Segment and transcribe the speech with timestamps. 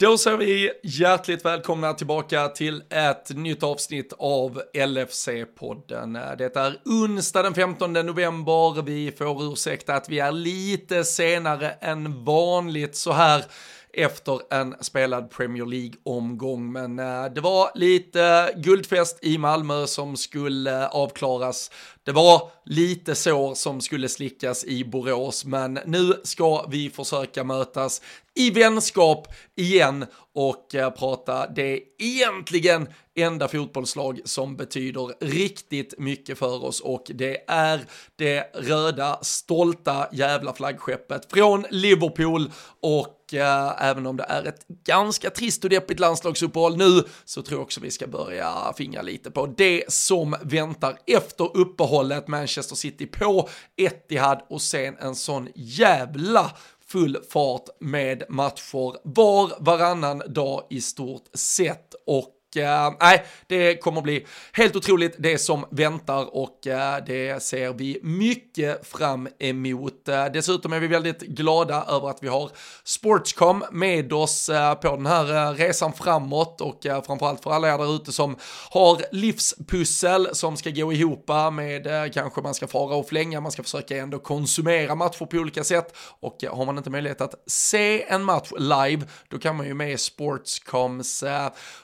[0.00, 6.36] Då säger vi hjärtligt välkomna tillbaka till ett nytt avsnitt av LFC-podden.
[6.36, 8.82] Det är onsdag den 15 november.
[8.82, 13.44] Vi får ursäkta att vi är lite senare än vanligt så här
[13.92, 16.72] efter en spelad Premier League-omgång.
[16.72, 21.70] Men eh, det var lite guldfest i Malmö som skulle eh, avklaras.
[22.04, 28.02] Det var lite sår som skulle slickas i Borås, men nu ska vi försöka mötas
[28.34, 36.64] i vänskap igen och eh, prata det egentligen enda fotbollslag som betyder riktigt mycket för
[36.64, 37.80] oss och det är
[38.16, 45.30] det röda stolta jävla flaggskeppet från Liverpool och eh, även om det är ett ganska
[45.30, 49.46] trist och deppigt landslagsuppehåll nu så tror jag också vi ska börja fingra lite på
[49.46, 52.28] det som väntar efter uppehållet.
[52.28, 56.50] Manchester City på Etihad och sen en sån jävla
[56.86, 61.94] full fart med matcher var varannan dag i stort sett.
[62.06, 67.72] Och uh, nej, det kommer bli helt otroligt det som väntar och uh, det ser
[67.72, 70.08] vi mycket fram emot.
[70.08, 72.50] Uh, dessutom är vi väldigt glada över att vi har
[72.84, 74.50] Sportscom med oss
[74.82, 78.36] på den här resan framåt och framförallt för alla er där ute som
[78.70, 83.62] har livspussel som ska gå ihop med kanske man ska fara och flänga, man ska
[83.62, 88.24] försöka ändå konsumera matcher på olika sätt och har man inte möjlighet att se en
[88.24, 91.24] match live, då kan man ju med Sportscoms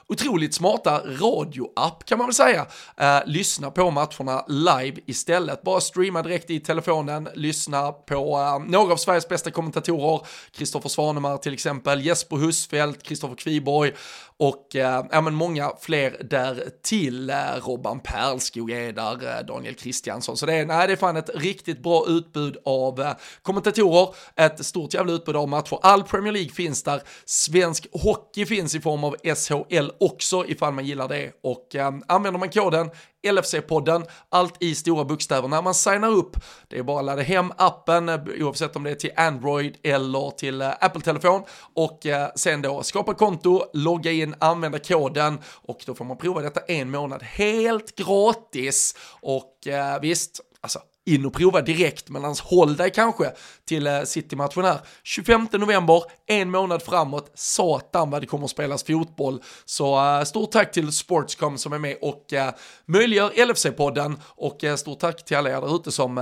[0.07, 2.65] otroligt smarta radioapp kan man väl säga.
[2.97, 5.61] Eh, lyssna på matcherna live istället.
[5.61, 11.37] Bara streama direkt i telefonen, lyssna på eh, några av Sveriges bästa kommentatorer, Kristoffer Svanemar
[11.37, 13.91] till exempel, Jesper Husfeldt, Kristoffer Kviborg
[14.37, 17.29] och eh, ja, men många fler där till.
[17.29, 17.35] Eh,
[17.65, 20.37] Robban Perlskog är där, eh, Daniel Kristiansson.
[20.37, 24.65] Så det är, nej, det är fan ett riktigt bra utbud av eh, kommentatorer, ett
[24.65, 25.79] stort jävla utbud av matcher.
[25.81, 30.85] All Premier League finns där, svensk hockey finns i form av SHL också ifall man
[30.85, 31.31] gillar det.
[31.43, 32.89] Och eh, använder man koden
[33.27, 35.47] LFC-podden, allt i stora bokstäver.
[35.47, 38.91] När man signar upp, det är bara att ladda hem appen, eh, oavsett om det
[38.91, 44.35] är till Android eller till eh, Apple-telefon och eh, sen då skapa konto, logga in,
[44.39, 48.95] använda koden och då får man prova detta en månad helt gratis.
[49.21, 53.31] Och eh, visst, alltså in och prova direkt, men hans håll dig kanske
[53.67, 54.79] till eh, City-matchen här.
[55.03, 59.41] 25 november, en månad framåt, satan vad det kommer att spelas fotboll.
[59.65, 62.53] Så eh, stort tack till Sportscom som är med och eh,
[62.85, 66.15] möjliggör LFC-podden och eh, stort tack till alla er där ute som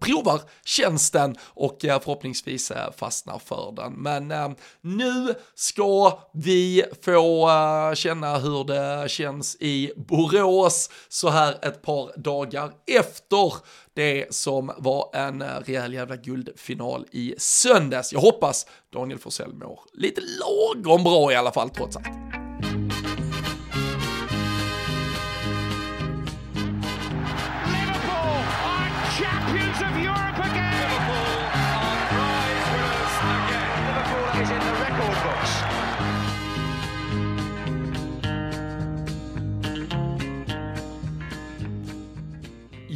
[0.00, 3.92] provar tjänsten och förhoppningsvis fastnar för den.
[3.92, 7.50] Men nu ska vi få
[7.94, 13.52] känna hur det känns i Borås så här ett par dagar efter
[13.94, 18.12] det som var en eh, rejäl jävla guldfinal i söndags.
[18.12, 22.33] Jag hoppas Daniel Forsell mår lite lagom bra i alla fall trots allt.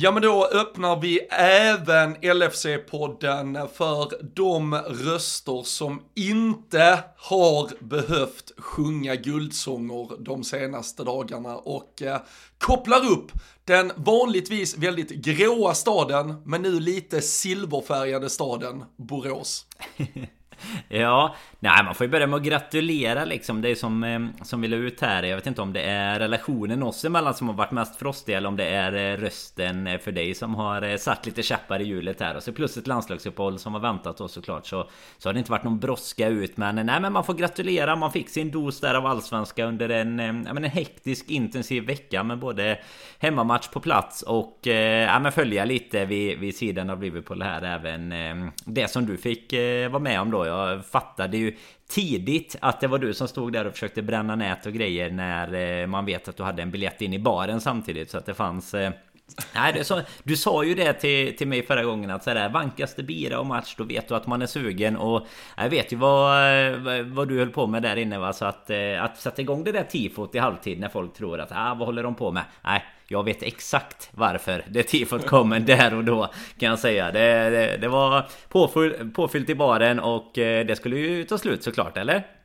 [0.01, 9.15] Ja men då öppnar vi även LFC-podden för de röster som inte har behövt sjunga
[9.15, 12.21] guldsånger de senaste dagarna och eh,
[12.59, 13.33] kopplar upp
[13.65, 19.67] den vanligtvis väldigt gråa staden men nu lite silverfärgade staden Borås.
[20.89, 23.63] Ja, nej man får ju börja med att gratulera liksom.
[23.63, 25.23] Det är som, eh, som vi la ut här.
[25.23, 28.49] Jag vet inte om det är relationen oss emellan som har varit mest frostig eller
[28.49, 32.21] om det är eh, rösten eh, för dig som har satt lite käppar i hjulet
[32.21, 32.37] här.
[32.37, 34.67] Och så plus ett landslagsuppehåll som har väntat oss såklart.
[34.67, 36.57] Så, så har det inte varit någon brådska ut.
[36.57, 37.97] Men nej, men man får gratulera.
[37.97, 42.23] Man fick sin dos där av allsvenska under en, ja, men en hektisk intensiv vecka
[42.23, 42.79] med både
[43.19, 48.15] hemmamatch på plats och ja, men följa lite vid, vid sidan av Liverpool här även
[48.65, 49.53] det som du fick
[49.91, 51.57] vara med om då jag fattade ju
[51.89, 55.81] tidigt att det var du som stod där och försökte bränna nät och grejer när
[55.81, 58.11] eh, man vet att du hade en biljett in i baren samtidigt.
[58.11, 58.93] Så att det fanns eh,
[59.55, 62.95] Nej, du sa, du sa ju det till, till mig förra gången att sådär vankas
[62.95, 65.27] det bira och match då vet du att man är sugen och
[65.57, 69.05] jag vet ju vad, vad du höll på med där inne va så att, eh,
[69.05, 72.03] att sätta igång det där tifot i halvtid när folk tror att ah, vad håller
[72.03, 72.45] de på med?
[72.65, 77.13] Nej, jag vet exakt varför det tifot kommer där och då kan jag säga.
[77.13, 81.63] Det, det, det var påfyllt, påfyllt i baren och eh, det skulle ju ta slut
[81.63, 82.38] såklart, eller?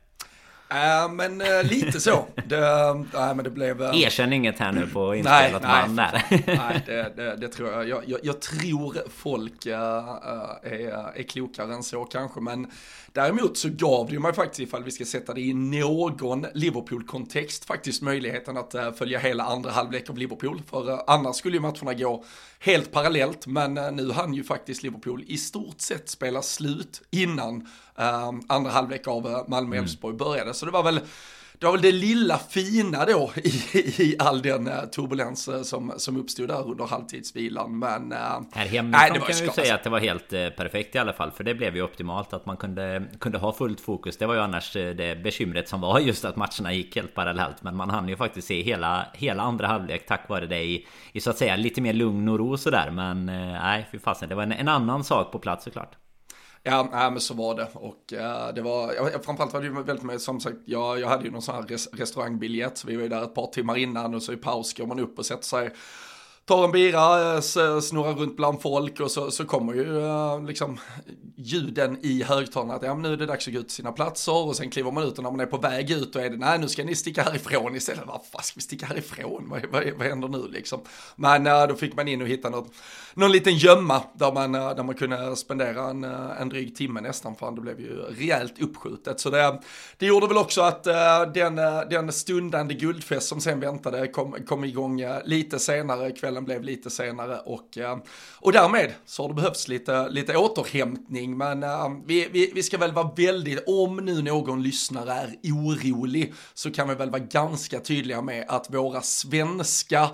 [0.74, 2.26] Äh, men äh, lite så.
[2.46, 3.82] Det, äh, men det blev...
[3.82, 4.02] Äh...
[4.02, 6.22] Erkänn inget här nu på inspelat band där.
[6.46, 7.88] nej, det, det, det, tror jag.
[7.88, 12.40] Jag, jag, jag tror folk är, är klokare än så kanske.
[12.40, 12.70] Men
[13.12, 18.02] däremot så gav det mig faktiskt, ifall vi ska sätta det i någon Liverpool-kontext, faktiskt
[18.02, 20.62] möjligheten att följa hela andra halvlek av Liverpool.
[20.70, 22.24] För annars skulle ju matcherna gå
[22.58, 23.46] helt parallellt.
[23.46, 27.68] Men nu hann ju faktiskt Liverpool i stort sett spela slut innan
[28.46, 30.18] andra halvlek av Malmö-Elfsborg mm.
[30.18, 30.54] började.
[30.54, 31.00] Så det var väl
[31.58, 33.48] det var väl det lilla fina då i,
[34.02, 37.78] i all den uh, turbulens uh, som, som uppstod där under halvtidsvilan.
[37.78, 38.12] Men
[38.52, 41.30] här hemma nej, kan vi säga att det var helt perfekt i alla fall.
[41.30, 44.16] För det blev ju optimalt att man kunde, kunde ha fullt fokus.
[44.16, 47.62] Det var ju annars det bekymret som var just att matcherna gick helt parallellt.
[47.62, 51.20] Men man hann ju faktiskt se hela, hela andra halvlek tack vare det i, i
[51.20, 52.90] så att säga lite mer lugn och ro sådär.
[52.90, 54.28] Men nej, fy fasen.
[54.28, 55.96] Det var en, en annan sak på plats såklart.
[56.66, 59.82] Ja, nej, men så var det och uh, det var, ja, framförallt var det ju
[59.82, 62.96] väldigt med, som sagt, jag, jag hade ju någon sån här res restaurangbiljett, så vi
[62.96, 65.26] var ju där ett par timmar innan och så i paus går man upp och
[65.26, 65.70] sätter sig
[66.44, 67.40] tar en bira, eh,
[67.80, 70.78] snurrar runt bland folk och så, så kommer ju eh, liksom
[71.36, 73.92] ljuden i högtalarna att ja, men nu är det dags att gå ut till sina
[73.92, 76.30] platser och sen kliver man ut och när man är på väg ut då är
[76.30, 78.06] det nej nu ska ni sticka härifrån istället.
[78.06, 79.46] Vad fan ska vi sticka härifrån?
[79.48, 80.80] Vad, vad, vad händer nu liksom?
[81.16, 82.72] Men då fick man in och hitta något,
[83.14, 87.00] någon liten gömma där man, eh, där man kunde spendera en, eh, en dryg timme
[87.00, 89.20] nästan för det blev ju rejält uppskjutet.
[89.20, 89.60] Så det,
[89.98, 91.56] det gjorde väl också att eh, den,
[91.90, 97.38] den stundande guldfest som sen väntade kom, kom igång lite senare kvällen blev lite senare
[97.38, 97.78] och,
[98.40, 101.36] och därmed så har det behövts lite, lite återhämtning.
[101.36, 101.64] Men
[102.06, 106.88] vi, vi, vi ska väl vara väldigt, om nu någon lyssnare är orolig så kan
[106.88, 110.10] vi väl vara ganska tydliga med att våra svenska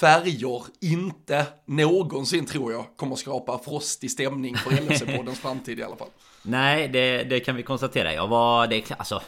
[0.00, 6.08] färger inte någonsin tror jag kommer skapa frostig stämning för LFC-poddens framtid i alla fall.
[6.42, 8.14] Nej, det, det, kan vi konstatera.
[8.14, 8.66] Jag var...
[8.66, 9.22] Det, alltså,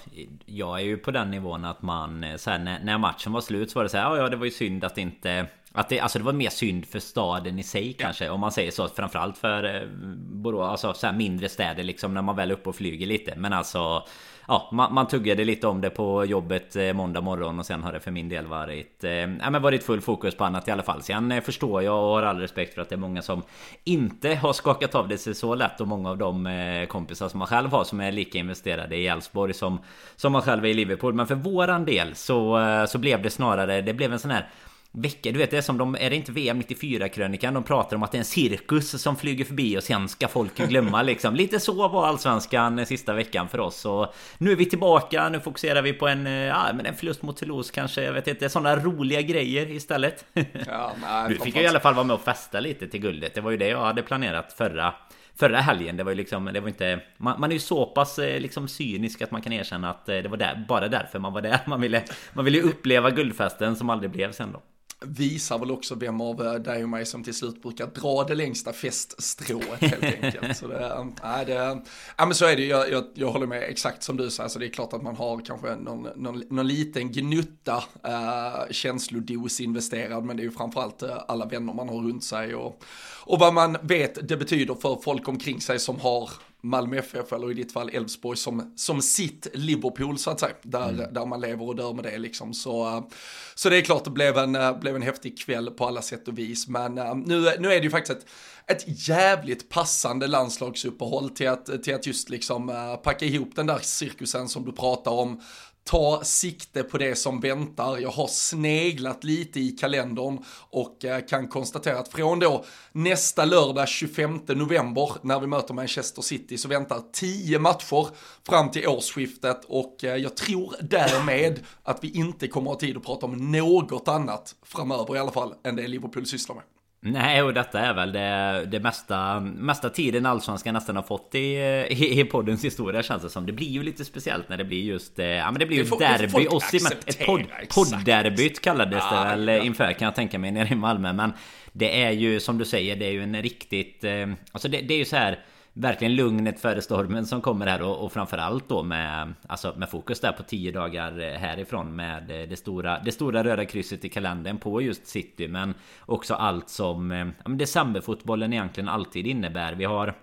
[0.46, 2.26] jag är ju på den nivån att man...
[2.36, 4.44] Så här, när, när, matchen var slut så var det så här, ja, det var
[4.44, 5.46] ju synd att inte...
[5.72, 8.32] Att det, alltså det var mer synd för staden i sig kanske ja.
[8.32, 12.36] Om man säger så Framförallt för eh, Borås Alltså så mindre städer liksom När man
[12.36, 14.04] väl är uppe och flyger lite Men alltså
[14.50, 17.92] Ja man, man tuggade lite om det på jobbet eh, måndag morgon Och sen har
[17.92, 20.82] det för min del varit eh, Ja men varit full fokus på annat i alla
[20.82, 21.02] fall.
[21.02, 23.42] Sen eh, förstår jag och har all respekt för att det är många som
[23.84, 27.38] Inte har skakat av det sig så lätt Och många av de eh, kompisar som
[27.38, 29.78] man själv har Som är lika investerade i Elfsborg som
[30.16, 31.14] Som man själv är i Liverpool.
[31.14, 34.48] Men för våran del så, eh, så blev det snarare Det blev en sån här
[34.92, 35.32] vecka.
[35.32, 37.54] Du vet det är som de, är det inte VM 94 krönikan?
[37.54, 40.56] De pratar om att det är en cirkus som flyger förbi och sen ska folk
[40.56, 41.34] glömma liksom.
[41.34, 43.84] Lite så var allsvenskan sista veckan för oss.
[43.84, 47.22] Och nu är vi tillbaka, nu fokuserar vi på en, eh, ja, men en förlust
[47.22, 48.02] mot Toulouse kanske.
[48.02, 50.24] Jag vet inte, sådana roliga grejer istället.
[50.66, 53.34] Ja, nej, du fick jag i alla fall vara med och festa lite till guldet.
[53.34, 54.94] Det var ju det jag hade planerat förra
[55.38, 55.96] förra helgen.
[55.96, 57.00] Det var ju liksom, det var inte...
[57.16, 60.16] Man, man är ju så pass eh, liksom cynisk att man kan erkänna att eh,
[60.16, 61.60] det var där, bara därför man var där.
[61.66, 62.02] Man ville,
[62.32, 64.62] man ville uppleva guldfesten som aldrig blev sen då
[65.00, 68.34] visar väl också vem av eh, dig och mig som till slut brukar dra det
[68.34, 70.56] längsta feststrået helt enkelt.
[70.56, 71.82] Så det, äh, det,
[72.16, 74.58] ja men så är det jag, jag, jag håller med exakt som du säger, så
[74.58, 80.24] det är klart att man har kanske någon, någon, någon liten gnutta äh, känslodos investerad,
[80.24, 82.84] men det är ju framförallt äh, alla vänner man har runt sig och,
[83.24, 86.30] och vad man vet det betyder för folk omkring sig som har
[86.62, 90.54] Malmö FF eller i ditt fall Elfsborg som, som sitt Liverpool så att säga.
[90.62, 91.14] Där, mm.
[91.14, 92.54] där man lever och dör med det liksom.
[92.54, 93.08] Så,
[93.54, 96.38] så det är klart det blev en, blev en häftig kväll på alla sätt och
[96.38, 96.68] vis.
[96.68, 96.94] Men
[97.26, 98.26] nu, nu är det ju faktiskt ett,
[98.66, 104.48] ett jävligt passande landslagsuppehåll till att, till att just liksom packa ihop den där cirkusen
[104.48, 105.40] som du pratar om
[105.88, 107.98] ta sikte på det som väntar.
[107.98, 113.88] Jag har sneglat lite i kalendern och eh, kan konstatera att från då nästa lördag
[113.88, 118.08] 25 november när vi möter Manchester City så väntar 10 matcher
[118.46, 122.96] fram till årsskiftet och eh, jag tror därmed att vi inte kommer att ha tid
[122.96, 126.64] att prata om något annat framöver i alla fall än det Liverpool sysslar med.
[127.00, 131.38] Nej, och detta är väl det, det mesta, mesta tiden Allsvenskan nästan har fått i,
[131.38, 133.46] i, i poddens historia känns det som.
[133.46, 135.18] Det blir ju lite speciellt när det blir just...
[135.18, 136.74] Eh, ja men det blir ju derby oss
[137.06, 137.42] Ett podd,
[137.74, 139.62] poddderbyt kallades det väl ja.
[139.62, 141.12] inför kan jag tänka mig nere i Malmö.
[141.12, 141.32] Men
[141.72, 144.04] det är ju som du säger, det är ju en riktigt...
[144.04, 145.38] Eh, alltså det, det är ju så här
[145.72, 150.20] verkligen lugnet före stormen som kommer här och, och framförallt då med Alltså med fokus
[150.20, 154.08] där på 10 dagar eh, härifrån med eh, det stora Det stora röda krysset i
[154.08, 155.48] kalendern på just City.
[155.48, 155.74] Men
[156.06, 159.72] Också allt som eh, ja, men Decemberfotbollen egentligen alltid innebär.
[159.72, 160.14] Vi har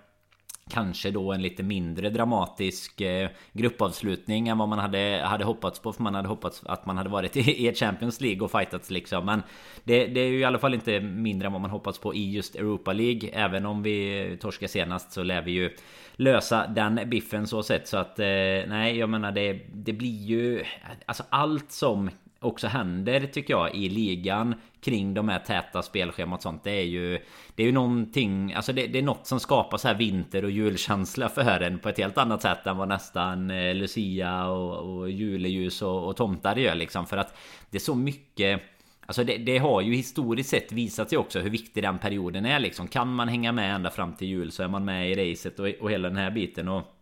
[0.70, 5.92] Kanske då en lite mindre dramatisk eh, gruppavslutning än vad man hade, hade hoppats på.
[5.92, 9.26] För man hade hoppats att man hade varit i, Champions League och fightats liksom.
[9.26, 9.42] Men
[9.84, 12.32] det, det, är ju i alla fall inte mindre än vad man hoppats på i
[12.32, 13.30] just Europa League.
[13.32, 15.76] Även om vi torskar senast så lär vi ju
[16.16, 17.88] lösa den biffen så sett.
[17.88, 18.26] Så att eh,
[18.66, 20.64] nej, jag menar det, det blir ju...
[21.06, 26.42] Alltså allt som också händer tycker jag i ligan kring de här täta spelschemat och
[26.42, 26.64] sånt.
[26.64, 27.18] Det är ju
[27.54, 30.50] Det är ju någonting Alltså det, det är något som skapar så här vinter och
[30.50, 35.10] julkänsla för en på ett helt annat sätt än vad nästan eh, Lucia och, och
[35.10, 37.06] juleljus och, och tomtar gör liksom.
[37.06, 37.38] För att
[37.70, 38.62] det är så mycket
[39.08, 42.60] Alltså det, det, har ju historiskt sett visat sig också hur viktig den perioden är
[42.60, 42.88] liksom.
[42.88, 45.68] Kan man hänga med ända fram till jul så är man med i racet och,
[45.80, 46.68] och hela den här biten.
[46.68, 46.95] Och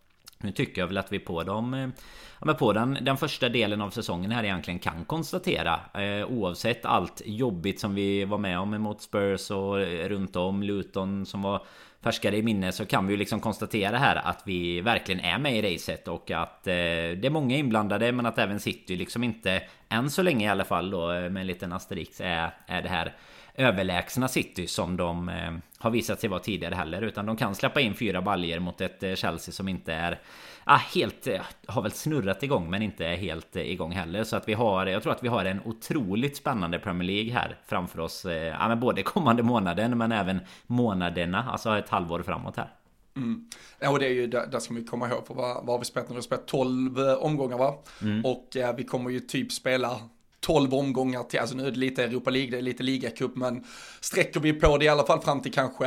[0.44, 1.88] nu tycker jag väl att vi på dem eh,
[2.38, 6.84] ja, men på den, den första delen av säsongen här egentligen kan konstatera eh, Oavsett
[6.84, 11.42] allt jobbigt som vi var med om mot Spurs och eh, runt om Luton som
[11.42, 11.62] var
[12.04, 15.56] färskare i minne så kan vi ju liksom konstatera här att vi verkligen är med
[15.56, 19.62] i racet och att eh, det är många inblandade men att även City liksom inte
[19.88, 22.88] än så länge i alla fall då eh, med en liten asterix är, är det
[22.88, 23.14] här
[23.54, 27.02] överlägsna City som de eh, har visat sig vara tidigare heller.
[27.02, 30.20] Utan de kan släppa in fyra baljer mot ett eh, Chelsea som inte är
[30.64, 31.26] ah, helt...
[31.26, 34.24] Eh, har väl snurrat igång men inte är helt igång heller.
[34.24, 34.86] Så att vi har...
[34.86, 38.24] Jag tror att vi har en otroligt spännande Premier League här framför oss.
[38.24, 41.44] Ja, men både kommande månaden men även månaderna.
[41.50, 42.68] Alltså ett halvår framåt här.
[43.16, 43.50] Mm.
[43.78, 45.84] Ja, och det är ju, där, ska vi komma ihåg, för vad, vad har vi
[45.84, 46.12] spelat nu?
[46.12, 47.74] Vi har spelat 12 omgångar va?
[48.02, 48.24] Mm.
[48.24, 50.00] Och eh, vi kommer ju typ spela
[50.44, 53.64] 12 omgångar till, alltså nu är det lite Europa League, det är lite ligacup, men
[54.00, 55.86] sträcker vi på det i alla fall fram till kanske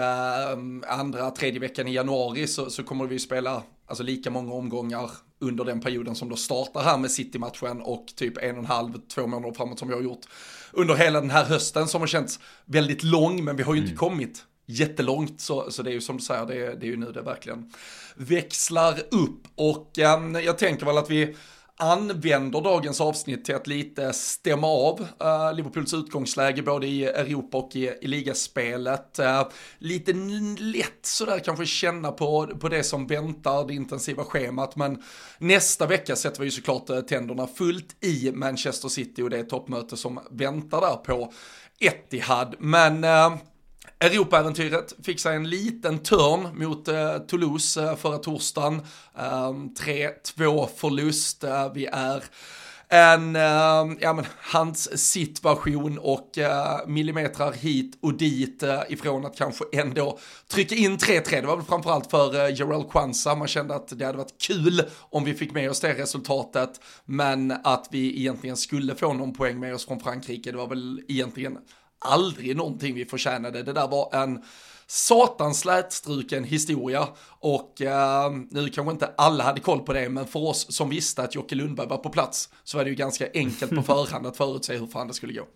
[0.54, 5.12] um, andra, tredje veckan i januari så, så kommer vi spela alltså lika många omgångar
[5.40, 8.94] under den perioden som då startar här med City-matchen och typ en och en halv,
[9.14, 10.26] två månader framåt som vi har gjort
[10.72, 13.90] under hela den här hösten som har känts väldigt lång, men vi har ju mm.
[13.90, 16.90] inte kommit jättelångt, så, så det är ju som du säger, det är, det är
[16.90, 17.74] ju nu det verkligen
[18.16, 21.36] växlar upp och um, jag tänker väl att vi
[21.78, 27.76] använder dagens avsnitt till att lite stämma av uh, Liverpools utgångsläge både i Europa och
[27.76, 29.20] i, i ligaspelet.
[29.20, 30.14] Uh, lite
[30.60, 35.04] lätt sådär kanske känna på, på det som väntar, det intensiva schemat, men
[35.38, 39.98] nästa vecka sätter vi ju såklart eh, tänderna fullt i Manchester City och det toppmöte
[39.98, 41.34] som väntar där på
[41.80, 42.56] Etihad.
[42.60, 43.04] Men
[44.00, 48.82] Europaäventyret fick sig en liten törn mot eh, Toulouse eh, förra torsdagen.
[49.18, 51.44] Eh, 3-2 förlust.
[51.44, 52.24] Eh, vi är
[52.90, 59.38] en eh, ja, men, hans situation och eh, millimetrar hit och dit eh, ifrån att
[59.38, 61.42] kanske ändå trycka in 3-3.
[61.42, 63.36] Det var väl framförallt för eh, Jarell Kwanza.
[63.36, 66.82] Man kände att det hade varit kul om vi fick med oss det resultatet.
[67.06, 70.52] Men att vi egentligen skulle få någon poäng med oss från Frankrike.
[70.52, 71.58] Det var väl egentligen
[72.00, 73.64] aldrig någonting vi förtjänade.
[73.64, 74.44] Det där var en
[74.88, 77.08] satans slätstruken historia
[77.40, 81.24] och eh, nu kanske inte alla hade koll på det, men för oss som visste
[81.24, 84.38] att Jocke Lundberg var på plats så var det ju ganska enkelt på förhand att
[84.38, 85.48] förutse hur fan det skulle gå.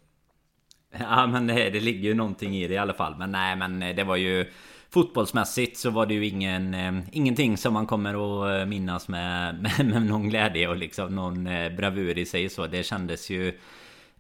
[1.00, 3.16] Ja men det, det ligger ju någonting i det i alla fall.
[3.18, 4.52] Men nej men det var ju
[4.94, 9.86] Fotbollsmässigt så var det ju ingen, eh, ingenting som man kommer att minnas med, med,
[9.86, 12.68] med någon glädje och liksom någon eh, bravur i sig så.
[12.68, 13.60] Det kändes ju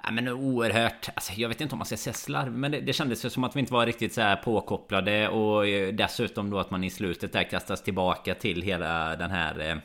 [0.03, 2.93] Ja, men oerhört, alltså, jag vet inte om man ska säga slarv Men det, det
[2.93, 6.59] kändes ju som att vi inte var riktigt så här påkopplade Och eh, dessutom då
[6.59, 9.77] att man i slutet där kastas tillbaka till hela den här eh,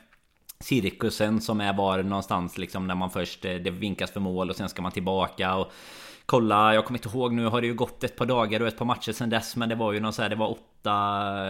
[0.61, 4.57] Cirkusen som är var någonstans liksom när man först eh, Det vinkas för mål och
[4.57, 5.73] sen ska man tillbaka och
[6.29, 8.79] Kolla, jag kommer inte ihåg nu har det ju gått ett par dagar och ett
[8.79, 10.93] par matcher sen dess Men det var ju någon så här, det var åtta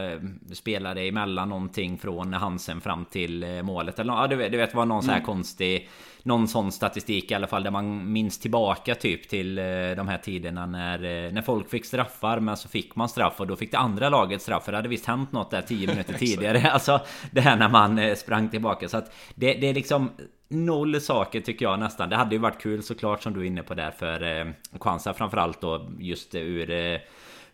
[0.04, 0.20] eh,
[0.52, 4.74] spelare emellan någonting från Hansen fram till eh, målet Eller ja, du vet, du vet
[4.74, 5.26] vad någon så här mm.
[5.26, 5.88] konstig
[6.22, 9.64] någon sån statistik i alla fall där man minns tillbaka typ till eh,
[9.96, 13.56] de här tiderna när, när folk fick straffar men så fick man straff och då
[13.56, 16.70] fick det andra laget straff för det hade visst hänt något där 10 minuter tidigare.
[16.76, 20.10] Alltså det här när man sprang tillbaka så att det, det är liksom
[20.48, 22.08] Noll saker tycker jag nästan.
[22.08, 25.14] Det hade ju varit kul såklart som du är inne på där för eh, Kwanza
[25.14, 27.00] framförallt då just eh, ur eh,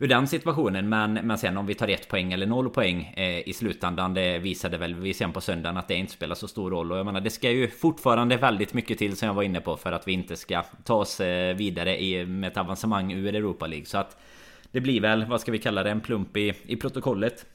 [0.02, 0.88] ur den situationen.
[0.88, 4.14] Men, men sen om vi tar ett poäng eller noll poäng eh, i slutändan.
[4.14, 6.92] Det visade väl vi sen på söndagen att det inte spelar så stor roll.
[6.92, 9.76] Och jag menar det ska ju fortfarande väldigt mycket till som jag var inne på.
[9.76, 13.66] För att vi inte ska ta oss eh, vidare i, med ett avancemang ur Europa
[13.66, 13.86] League.
[13.86, 14.16] Så att
[14.70, 17.46] det blir väl, vad ska vi kalla det, en plump i, i protokollet.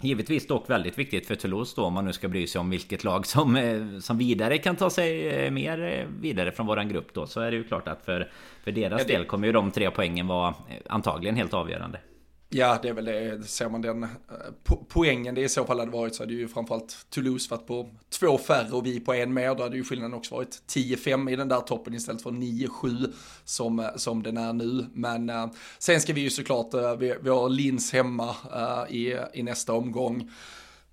[0.00, 3.04] Givetvis dock väldigt viktigt för Toulouse då om man nu ska bry sig om vilket
[3.04, 7.14] lag som, eh, som vidare kan ta sig eh, mer eh, vidare från våran grupp
[7.14, 7.26] då.
[7.26, 8.30] Så är det ju klart att för,
[8.64, 9.12] för deras ja, det...
[9.12, 10.54] del kommer ju de tre poängen vara
[10.86, 11.98] antagligen helt avgörande.
[12.56, 13.48] Ja, det är väl det.
[13.48, 14.08] Ser man den eh,
[14.64, 17.90] po poängen det i så fall hade varit så hade ju framförallt Toulouse varit på
[18.10, 19.54] två färre och vi på en mer.
[19.54, 23.12] Då hade ju skillnaden också varit 10-5 i den där toppen istället för 9-7
[23.44, 24.86] som, eh, som den är nu.
[24.92, 25.46] Men uh,
[25.78, 29.72] sen ska vi ju såklart, uh, vi, vi har Lins hemma uh, i, i nästa
[29.72, 30.30] omgång.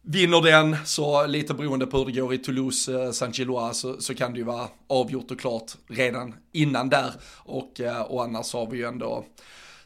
[0.02, 4.34] Vinner den, så lite beroende på hur det går i Toulouse, Saint-Gilloise, så, så, kan
[4.34, 7.14] det ju vara avgjort och klart redan innan där.
[7.36, 9.26] Och, och annars har vi ju ändå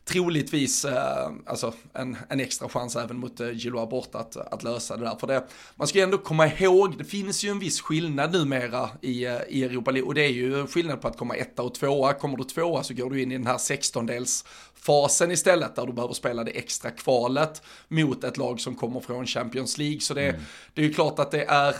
[0.07, 4.97] troligtvis eh, alltså en, en extra chans även mot eh, Gilloa borta att, att lösa
[4.97, 5.15] det där.
[5.19, 8.89] För det, man ska ju ändå komma ihåg, det finns ju en viss skillnad numera
[9.01, 11.75] i, eh, i Europa League och det är ju skillnad på att komma etta och
[11.75, 12.13] tvåa.
[12.13, 14.45] Kommer du tvåa så går du in i den här 16-dels
[14.75, 19.25] fasen istället där du behöver spela det extra kvalet mot ett lag som kommer från
[19.25, 19.99] Champions League.
[19.99, 20.41] Så det, mm.
[20.73, 21.75] det är ju klart att det är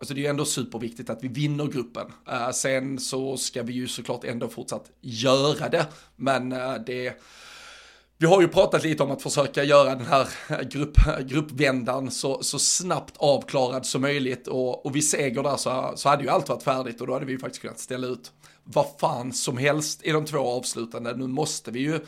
[0.00, 2.06] Alltså det är ju ändå superviktigt att vi vinner gruppen.
[2.28, 5.86] Uh, sen så ska vi ju såklart ändå fortsatt göra det.
[6.16, 7.20] Men uh, det,
[8.20, 10.28] vi har ju pratat lite om att försöka göra den här
[10.64, 16.08] grupp, gruppvändan så, så snabbt avklarad som möjligt och, och vi seger där så, så
[16.08, 18.32] hade ju allt varit färdigt och då hade vi faktiskt kunnat ställa ut
[18.64, 21.16] vad fan som helst i de två avslutande.
[21.16, 22.00] Nu måste vi ju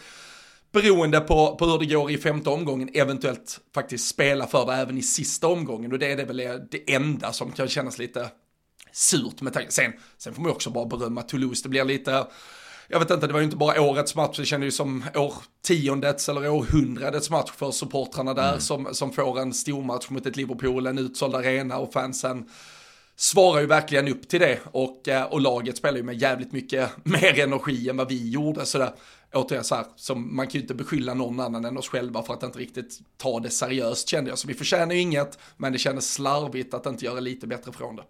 [0.73, 4.99] beroende på, på hur det går i femte omgången, eventuellt faktiskt spela för det även
[4.99, 5.92] i sista omgången.
[5.92, 6.37] Och det är det väl
[6.71, 8.31] det enda som kan kännas lite
[8.92, 9.71] surt med tanke.
[9.71, 12.26] Sen, sen får man ju också bara berömma Toulouse, det blir lite
[12.92, 16.28] jag vet inte, det var ju inte bara årets match, det kändes ju som årtiondets
[16.28, 18.61] eller århundradets match för supportrarna där mm.
[18.61, 22.49] som, som får en stor match mot ett Liverpool, en utsåld arena och fansen
[23.16, 26.90] svarar ju verkligen upp till det och, eh, och laget spelar ju med jävligt mycket
[27.04, 28.66] mer energi än vad vi gjorde.
[28.66, 28.92] Så där,
[29.32, 32.34] återigen så här, som man kan ju inte beskylla någon annan än oss själva för
[32.34, 34.38] att inte riktigt ta det seriöst kände jag.
[34.38, 37.96] Så vi förtjänar ju inget, men det kändes slarvigt att inte göra lite bättre från
[37.96, 38.04] det.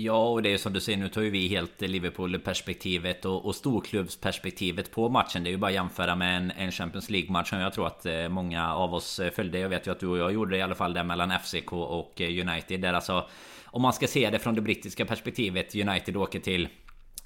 [0.00, 3.54] Ja, och det är som du säger, nu tar ju vi helt Liverpool-perspektivet och, och
[3.54, 5.44] storklubbsperspektivet på matchen.
[5.44, 8.06] Det är ju bara att jämföra med en, en Champions League-match som jag tror att
[8.06, 9.58] eh, många av oss eh, följde.
[9.58, 11.72] Jag vet ju att du och jag gjorde det i alla fall, där mellan FCK
[11.72, 12.80] och eh, United.
[12.80, 13.28] Där alltså,
[13.64, 16.68] om man ska se det från det brittiska perspektivet, United åker till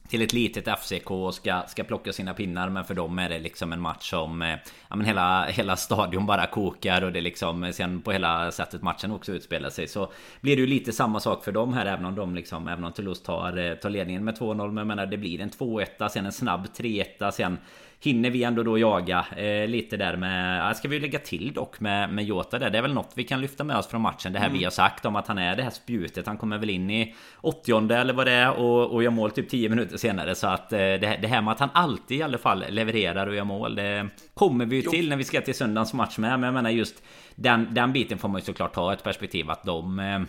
[0.08, 3.38] till ett litet FCK och ska, ska plocka sina pinnar Men för dem är det
[3.38, 4.56] liksom en match som eh,
[4.88, 8.82] Ja men hela, hela stadion bara kokar och det liksom eh, Sen på hela sättet
[8.82, 12.04] matchen också utspelar sig Så blir det ju lite samma sak för dem här Även
[12.04, 15.06] om de liksom Även om Toulouse tar, eh, tar ledningen med 2-0 Men jag menar
[15.06, 17.58] det blir en 2-1 Sen en snabb 3-1 Sen
[18.04, 20.76] hinner vi ändå då jaga eh, lite där med...
[20.76, 22.70] Ska vi lägga till dock med, med Jota där.
[22.70, 24.32] Det är väl något vi kan lyfta med oss från matchen.
[24.32, 24.58] Det här mm.
[24.58, 26.26] vi har sagt om att han är det här spjutet.
[26.26, 29.48] Han kommer väl in i 80 eller vad det är och, och gör mål typ
[29.48, 30.34] 10 minuter senare.
[30.34, 33.34] Så att eh, det, det, här med att han alltid i alla fall levererar och
[33.34, 33.74] gör mål.
[33.74, 36.40] Det kommer vi ju till när vi ska till söndagens match med.
[36.40, 37.02] Men jag menar just
[37.34, 39.98] den, den biten får man ju såklart ha ett perspektiv att de...
[39.98, 40.20] Eh,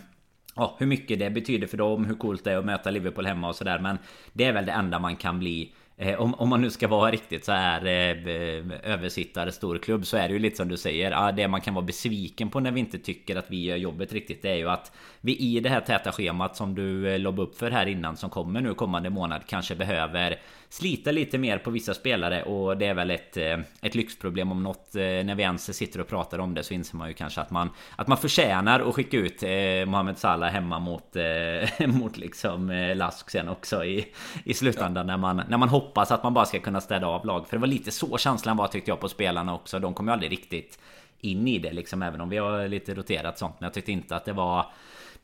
[0.56, 3.48] ja, hur mycket det betyder för dem, hur coolt det är att möta Liverpool hemma
[3.48, 3.78] och sådär.
[3.78, 3.98] Men
[4.32, 7.10] det är väl det enda man kan bli Eh, om, om man nu ska vara
[7.10, 11.12] riktigt så här eh, eh översittare storklubb så är det ju lite som du säger.
[11.12, 14.12] Ah, det man kan vara besviken på när vi inte tycker att vi gör jobbet
[14.12, 14.92] riktigt det är ju att
[15.24, 18.30] vi i det här täta schemat som du eh, lobbade upp för här innan som
[18.30, 20.36] kommer nu kommande månad kanske behöver
[20.68, 24.62] slita lite mer på vissa spelare och det är väl ett, eh, ett lyxproblem om
[24.62, 24.94] något.
[24.94, 27.50] Eh, när vi ens sitter och pratar om det så inser man ju kanske att
[27.50, 32.70] man att man förtjänar att skicka ut eh, Mohamed Salah hemma mot, eh, mot liksom
[32.70, 34.06] eh, Lask sen också i,
[34.44, 35.16] i slutändan ja.
[35.16, 37.48] när, man, när man hoppas att man bara ska kunna städa av lag.
[37.48, 39.78] För det var lite så känslan var tyckte jag på spelarna också.
[39.78, 40.78] De kom ju aldrig riktigt
[41.20, 43.54] in i det liksom även om vi har lite roterat sånt.
[43.58, 44.66] Men jag tyckte inte att det var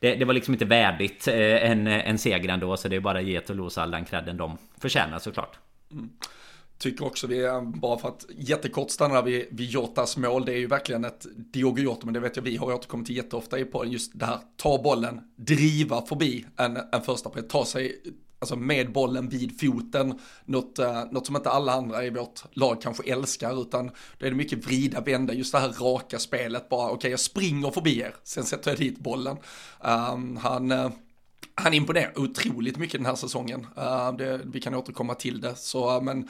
[0.01, 2.77] det, det, var liksom inte värdigt eh, en, en seger ändå.
[2.77, 5.59] Så det är bara att ge Toulouse all den credden de förtjänar såklart.
[5.91, 6.09] Mm.
[6.77, 10.57] Tycker också vi är, bara för att jättekort stanna vid, vid Jotas mål, det är
[10.57, 13.65] ju verkligen ett Diogo Jota, men det vet jag vi har återkommit till jätteofta i
[13.65, 18.01] podden, just det här, ta bollen, driva förbi en, en första press, ta sig
[18.41, 22.81] alltså med bollen vid foten, något, eh, något som inte alla andra i vårt lag
[22.81, 26.85] kanske älskar, utan då är det mycket vrida, vända, just det här raka spelet, bara
[26.85, 29.37] okej okay, jag springer förbi er, sen sätter jag dit bollen.
[29.79, 30.91] Um, han, eh,
[31.55, 33.67] han imponerar otroligt mycket den här säsongen.
[33.77, 36.27] Uh, det, vi kan återkomma till det, så, eh, men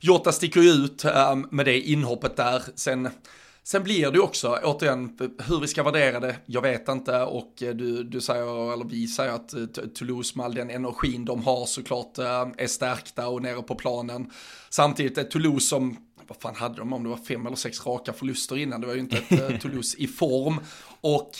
[0.00, 3.08] Jota sticker ju ut ehm, med det inhoppet där, sen
[3.70, 7.74] Sen blir det också, återigen, hur vi ska värdera det, jag vet inte och eh,
[7.74, 11.66] du, du säger, eller vi säger att eh, Toulouse med all den energin de har
[11.66, 14.30] såklart eh, är stärkta och nere på planen.
[14.70, 15.96] Samtidigt är Toulouse som,
[16.28, 18.94] vad fan hade de om det var fem eller sex raka förluster innan, det var
[18.94, 20.60] ju inte ett Toulouse i form.
[21.00, 21.30] Och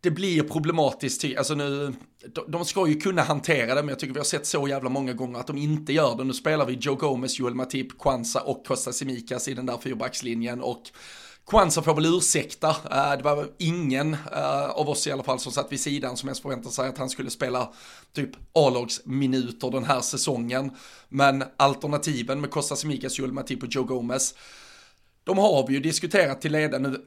[0.00, 1.92] det blir problematiskt, alltså nu,
[2.48, 5.12] de ska ju kunna hantera det, men jag tycker vi har sett så jävla många
[5.12, 6.24] gånger att de inte gör det.
[6.24, 10.60] Nu spelar vi Joe Gomez, Joel Matip, Kwanza och Costa Simikas i den där fyrbackslinjen
[10.60, 10.82] och
[11.46, 15.52] Kwanza får väl ursäkta, eh, det var ingen eh, av oss i alla fall som
[15.52, 17.72] satt vid sidan som ens förväntade sig att han skulle spela
[18.12, 20.70] typ A-lagsminuter den här säsongen.
[21.08, 24.34] Men alternativen med Costa Mikas, Joel Matip och Joe Gomez,
[25.24, 27.04] de har vi ju diskuterat till leda nu.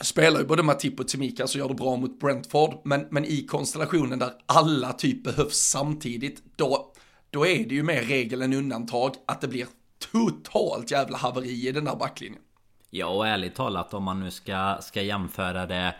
[0.00, 3.46] Spelar ju både Matip och Tsimikas och gör det bra mot Brentford, men, men i
[3.46, 6.92] konstellationen där alla typ behövs samtidigt, då,
[7.30, 9.66] då är det ju mer regel än undantag att det blir
[10.12, 12.42] totalt jävla haveri i den där backlinjen.
[12.96, 15.94] Ja och ärligt talat om man nu ska, ska jämföra det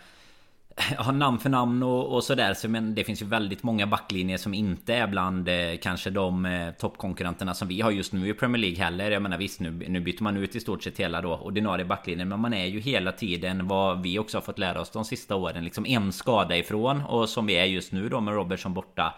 [0.98, 2.54] Ja, namn för namn och, och sådär.
[2.54, 6.46] Så, men det finns ju väldigt många backlinjer som inte är bland eh, kanske de
[6.46, 9.10] eh, toppkonkurrenterna som vi har just nu i Premier League heller.
[9.10, 12.28] Jag menar visst, nu, nu byter man ut i stort sett hela då ordinarie backlinjen.
[12.28, 15.36] Men man är ju hela tiden vad vi också har fått lära oss de sista
[15.36, 15.64] åren.
[15.64, 17.02] Liksom en skada ifrån.
[17.02, 19.14] Och som vi är just nu då med Robertson borta.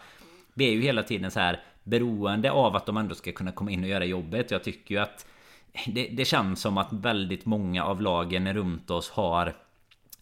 [0.54, 3.70] Vi är ju hela tiden så här beroende av att de ändå ska kunna komma
[3.70, 4.50] in och göra jobbet.
[4.50, 5.26] Jag tycker ju att
[5.86, 9.54] det, det känns som att väldigt många av lagen runt oss har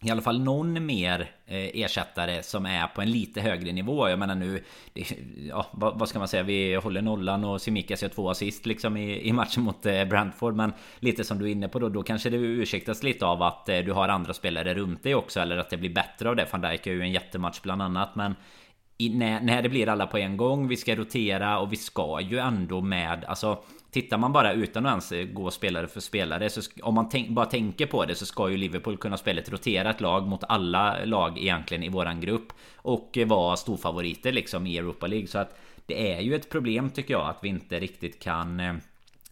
[0.01, 4.09] i alla fall någon mer eh, ersättare som är på en lite högre nivå.
[4.09, 4.63] Jag menar nu...
[5.49, 6.43] Ja, vad, vad ska man säga?
[6.43, 10.55] Vi håller nollan och Simikas gör två assist liksom i, i matchen mot eh, Brentford.
[10.55, 13.69] Men lite som du är inne på då, då kanske det ursäktas lite av att
[13.69, 15.39] eh, du har andra spelare runt dig också.
[15.39, 16.47] Eller att det blir bättre av det.
[16.51, 18.15] Van Dijk är ju en jättematch bland annat.
[18.15, 18.35] Men
[18.97, 22.21] i, när, när det blir alla på en gång, vi ska rotera och vi ska
[22.21, 23.25] ju ändå med...
[23.25, 27.09] Alltså Tittar man bara utan att ens eh, gå spelare för spelare så om man
[27.09, 30.43] tänk, bara tänker på det så ska ju Liverpool kunna spela ett roterat lag mot
[30.43, 35.27] alla lag egentligen i våran grupp och eh, vara storfavoriter liksom i Europa League.
[35.27, 38.73] Så att det är ju ett problem tycker jag att vi inte riktigt kan eh,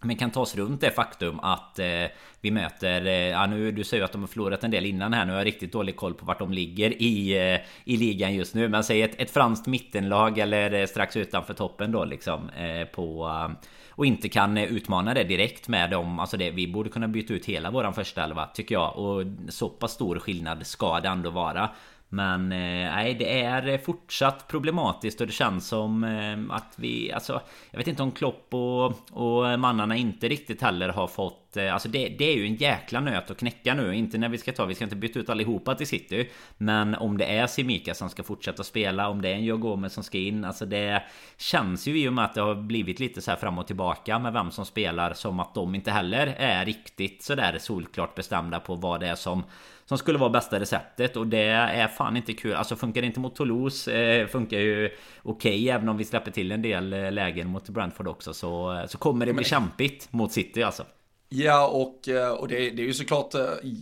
[0.05, 2.05] men kan ta oss runt det faktum att eh,
[2.41, 3.05] vi möter...
[3.05, 5.25] Eh, ja, nu, du säger att de har förlorat en del innan här.
[5.25, 8.55] Nu har jag riktigt dålig koll på vart de ligger i, eh, i ligan just
[8.55, 8.69] nu.
[8.69, 12.49] Men säg ett, ett franskt mittenlag eller eh, strax utanför toppen då liksom.
[12.49, 16.19] Eh, på, eh, och inte kan eh, utmana det direkt med dem.
[16.19, 18.97] Alltså det, vi borde kunna byta ut hela våran första elva tycker jag.
[18.97, 21.69] Och så pass stor skillnad ska det ändå vara.
[22.09, 22.57] Men eh,
[22.95, 27.11] nej, det är eh, fortsatt problematiskt och det känns som eh, att vi...
[27.11, 27.41] Alltså,
[27.71, 31.57] jag vet inte om Klopp och, och mannarna inte riktigt heller har fått...
[31.57, 33.95] Eh, alltså det, det är ju en jäkla nöt att knäcka nu.
[33.95, 34.65] Inte när vi ska ta...
[34.65, 36.29] Vi ska inte byta ut allihopa till City.
[36.57, 40.03] Men om det är Simika som ska fortsätta spela, om det är en Joe som
[40.03, 40.45] ska in.
[40.45, 41.03] Alltså det
[41.37, 44.19] känns ju i och med att det har blivit lite så här fram och tillbaka
[44.19, 45.13] med vem som spelar.
[45.13, 49.43] Som att de inte heller är riktigt sådär solklart bestämda på vad det är som
[49.85, 52.53] som skulle vara bästa receptet och det är fan inte kul.
[52.53, 54.85] Alltså funkar det inte mot Toulouse eh, funkar ju
[55.23, 58.85] okej okay, även om vi släpper till en del eh, lägen mot Brentford också så,
[58.87, 60.83] så kommer det bli kämpigt mot City alltså.
[61.29, 63.33] Ja, och, eh, och det, det, är ju såklart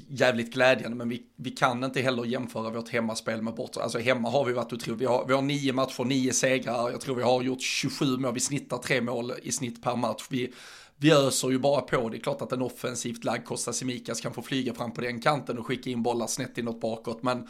[0.09, 3.77] jävligt glädjande, men vi, vi kan inte heller jämföra vårt hemmaspel med bort.
[3.77, 5.01] Alltså hemma har vi varit otroligt.
[5.01, 6.91] Vi har, vi har nio matcher, nio segrar.
[6.91, 8.33] Jag tror vi har gjort 27 mål.
[8.33, 10.27] Vi snittar tre mål i snitt per match.
[10.29, 10.53] Vi,
[10.97, 12.09] vi öser ju bara på.
[12.09, 15.21] Det är klart att en offensivt lagd Costa Simikas kan få flyga fram på den
[15.21, 17.23] kanten och skicka in bollar snett inåt bakåt.
[17.23, 17.47] Men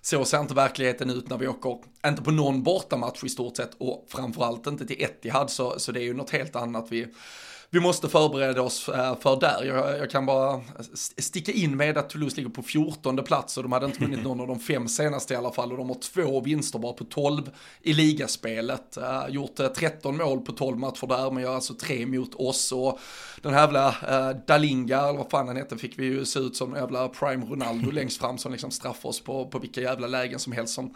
[0.00, 3.74] så ser inte verkligheten ut när vi åker, inte på någon bortamatch i stort sett
[3.78, 7.06] och framförallt inte till Etihad så, så det är ju något helt annat vi
[7.74, 9.64] vi måste förbereda oss eh, för där.
[9.64, 10.60] Jag, jag, kan bara
[11.18, 14.40] sticka in med att Toulouse ligger på 14 plats och de hade inte vunnit någon
[14.40, 17.50] av de fem senaste i alla fall och de har två vinster bara på 12
[17.82, 18.98] i ligaspelet.
[18.98, 22.34] Uh, gjort eh, uh, 13 mål på 12 matcher där men gör alltså tre mot
[22.34, 22.98] oss och
[23.42, 26.56] den här jävla uh, Dalinga, eller vad fan han heter, fick vi ju se ut
[26.56, 30.38] som jävla Prime Ronaldo längst fram som liksom straffar oss på, på vilka jävla lägen
[30.38, 30.94] som helst som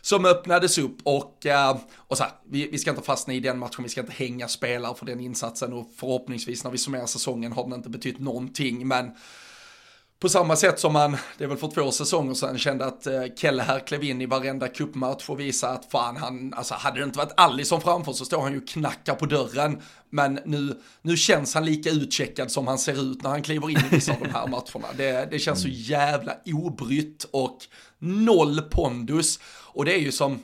[0.00, 3.58] som öppnades upp och, eh, och så här, vi, vi ska inte fastna i den
[3.58, 7.52] matchen, vi ska inte hänga spelare för den insatsen och förhoppningsvis när vi summerar säsongen
[7.52, 9.10] har den inte betytt någonting men
[10.20, 13.22] på samma sätt som man, det är väl för två säsonger sedan, kände att eh,
[13.36, 17.04] Kelle här klev in i varenda cupmatch och visa att fan han, alltså hade det
[17.04, 19.82] inte varit Allison framför så står han ju och knackar på dörren.
[20.10, 23.76] Men nu, nu känns han lika utcheckad som han ser ut när han kliver in
[23.76, 24.88] i vissa av de här matcherna.
[24.96, 25.80] Det, det känns så mm.
[25.80, 27.58] jävla obrytt och
[27.98, 29.38] noll pondus.
[29.72, 30.42] Och det är ju som,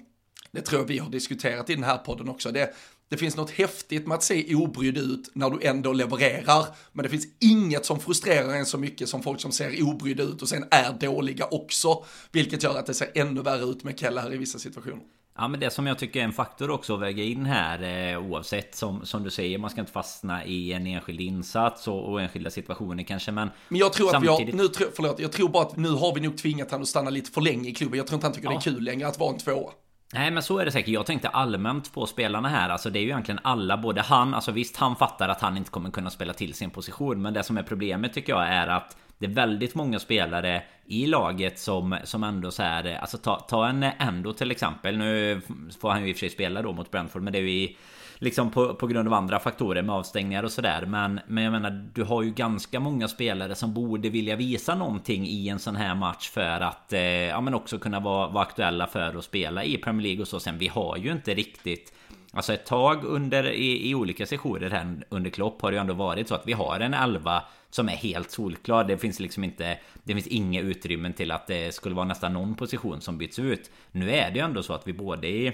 [0.50, 2.74] det tror jag vi har diskuterat i den här podden också, det,
[3.08, 7.08] det finns något häftigt med att se obrydd ut när du ändå levererar, men det
[7.08, 10.64] finns inget som frustrerar en så mycket som folk som ser obrydda ut och sen
[10.70, 14.36] är dåliga också, vilket gör att det ser ännu värre ut med Kelle här i
[14.36, 15.02] vissa situationer.
[15.38, 18.18] Ja men det som jag tycker är en faktor också att väga in här eh,
[18.18, 22.22] oavsett som, som du säger man ska inte fastna i en enskild insats och, och
[22.22, 24.38] enskilda situationer kanske men Men jag tror samtidigt...
[24.40, 26.82] att vi har, nu, förlåt, jag tror bara att nu har vi nog tvingat honom
[26.82, 27.98] att stanna lite för länge i klubben.
[27.98, 28.50] Jag tror inte han tycker ja.
[28.50, 29.72] det är kul längre att vara en tvåa.
[30.12, 30.88] Nej men så är det säkert.
[30.88, 32.68] Jag tänkte allmänt på spelarna här.
[32.68, 35.70] Alltså det är ju egentligen alla, både han, alltså visst han fattar att han inte
[35.70, 37.22] kommer kunna spela till sin position.
[37.22, 41.06] Men det som är problemet tycker jag är att det är väldigt många spelare i
[41.06, 44.98] laget som, som ändå så här, alltså ta, ta en Endo till exempel.
[44.98, 45.40] Nu
[45.80, 47.50] får han ju i och för sig spela då mot Brentford, men det är ju
[47.50, 47.76] i
[48.18, 51.88] Liksom på, på grund av andra faktorer med avstängningar och sådär men, men jag menar
[51.94, 55.94] du har ju ganska många spelare som borde vilja visa någonting i en sån här
[55.94, 59.76] match för att eh, ja men också kunna vara, vara aktuella för att spela i
[59.76, 61.92] Premier League och så sen vi har ju inte riktigt
[62.32, 65.94] Alltså ett tag under i, i olika sessioner här under Klopp har det ju ändå
[65.94, 67.42] varit så att vi har en elva
[67.76, 68.84] som är helt solklar.
[68.84, 72.54] Det finns liksom inte Det finns inga utrymmen till att det skulle vara nästan någon
[72.54, 73.70] position som byts ut.
[73.92, 75.52] Nu är det ju ändå så att vi både i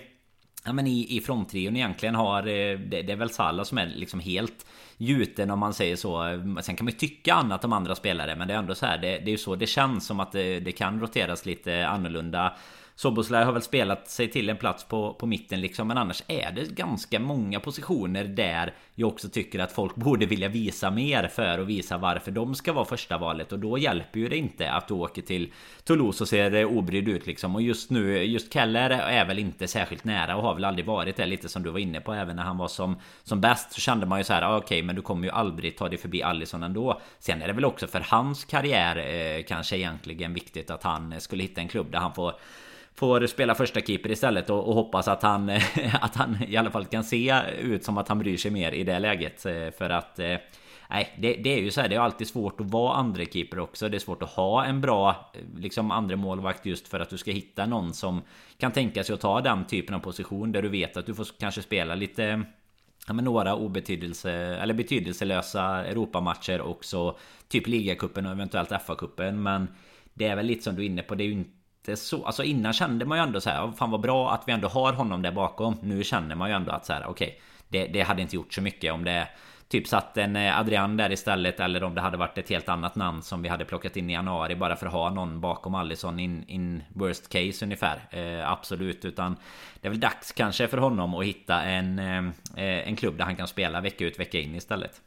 [0.64, 2.38] ja, men i, i fronttrion egentligen har...
[2.38, 6.40] Eh, det, det är väl Salah som är liksom helt gjuten om man säger så.
[6.62, 8.98] Sen kan man ju tycka annat om andra spelare men det är ändå så här.
[8.98, 12.56] Det, det är ju så det känns som att det, det kan roteras lite annorlunda.
[13.02, 16.52] Soboslaj har väl spelat sig till en plats på, på mitten liksom Men annars är
[16.52, 21.58] det ganska många positioner där Jag också tycker att folk borde vilja visa mer för
[21.58, 23.52] att visa varför de ska vara första valet.
[23.52, 25.52] Och då hjälper ju det inte att du åker till
[25.84, 27.54] Toulouse och ser obrydd ut liksom.
[27.54, 31.16] Och just nu, just Keller är väl inte särskilt nära och har väl aldrig varit
[31.16, 32.12] det lite som du var inne på.
[32.12, 34.64] Även när han var som, som bäst så kände man ju så här ah, Okej
[34.64, 37.00] okay, men du kommer ju aldrig ta dig förbi Allison ändå.
[37.18, 41.42] Sen är det väl också för hans karriär eh, kanske egentligen viktigt att han skulle
[41.42, 42.32] hitta en klubb där han får
[42.94, 45.50] Får spela första keeper istället och, och hoppas att han,
[46.00, 48.85] att han i alla fall kan se ut som att han bryr sig mer i
[48.85, 49.46] det läget.
[49.46, 50.37] Eh, för att eh,
[50.92, 53.59] Nej, det, det, är ju så här, det är alltid svårt att vara andra keeper
[53.59, 53.88] också.
[53.88, 57.31] Det är svårt att ha en bra liksom andra målvakt just för att du ska
[57.31, 58.22] hitta någon som
[58.59, 61.26] kan tänka sig att ta den typen av position där du vet att du får
[61.38, 62.42] kanske spela lite
[63.07, 67.16] Ja, men några obetydelse eller betydelselösa Europamatcher också
[67.48, 69.68] Typ ligacupen och eventuellt FA-cupen Men
[70.14, 71.50] Det är väl lite som du är inne på Det är ju inte
[71.94, 72.24] så...
[72.24, 74.92] Alltså innan kände man ju ändå så här, fan vad bra att vi ändå har
[74.92, 75.76] honom där bakom.
[75.82, 78.52] Nu känner man ju ändå att så här, okej, okay, det, det, hade inte gjort
[78.52, 79.28] så mycket om det
[79.68, 82.94] typ satt en eh, Adrian där istället eller om det hade varit ett helt annat
[82.94, 86.20] namn som vi hade plockat in i januari bara för att ha någon bakom Allison
[86.20, 88.08] in, in worst case ungefär.
[88.10, 89.36] Eh, absolut, utan
[89.80, 92.18] det är väl dags kanske för honom att hitta en, eh,
[92.64, 95.00] eh en klubb där han kan spela vecka ut vecka in istället.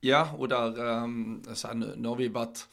[0.00, 2.66] Ja, och där, um, så här, nu, nu har vi varit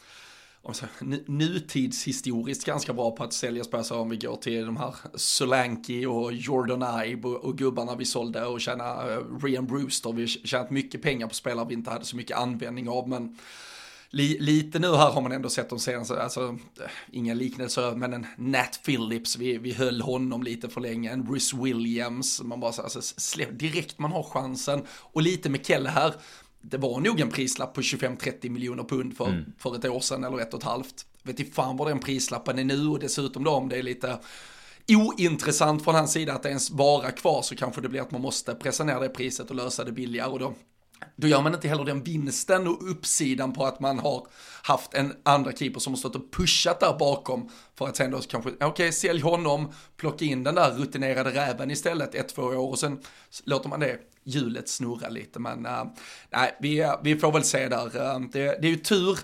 [1.25, 6.33] nutidshistoriskt ganska bra på att sälja spelare om vi går till de här Solanki och
[6.33, 10.13] Jordan Ibe och gubbarna vi sålde och tjäna eh, uh, Rian Brewster.
[10.13, 13.37] Vi har tjänat mycket pengar på spelare vi inte hade så mycket användning av men
[14.09, 18.13] li, lite nu här har man ändå sett de senaste, alltså eh, inga liknelser men
[18.13, 22.71] en Nat Phillips, vi, vi höll honom lite för länge, en Bruce Williams, man bara
[22.83, 26.13] alltså, släpp, direkt man har chansen och lite med Kelle här
[26.69, 29.45] det var nog en prislapp på 25-30 miljoner pund för, mm.
[29.57, 31.05] för ett år sedan eller ett och ett halvt.
[31.23, 34.19] Vet inte fan vad den prislappen är nu och dessutom då om det är lite
[34.87, 38.55] ointressant från hans sida att ens vara kvar så kanske det blir att man måste
[38.55, 40.53] pressa ner det priset och lösa det billigare och då
[41.15, 44.27] då gör man inte heller den vinsten och uppsidan på att man har
[44.63, 48.19] haft en andra keeper som har stått och pushat där bakom för att sen då
[48.19, 52.69] kanske, okej, okay, sälj honom, plocka in den där rutinerade räven istället ett, två år
[52.69, 52.99] och sen
[53.43, 55.39] låter man det hjulet snurra lite.
[55.39, 55.83] Men äh,
[56.29, 57.85] nej, vi, vi får väl se där.
[57.85, 59.19] Eh, det, det är ju tur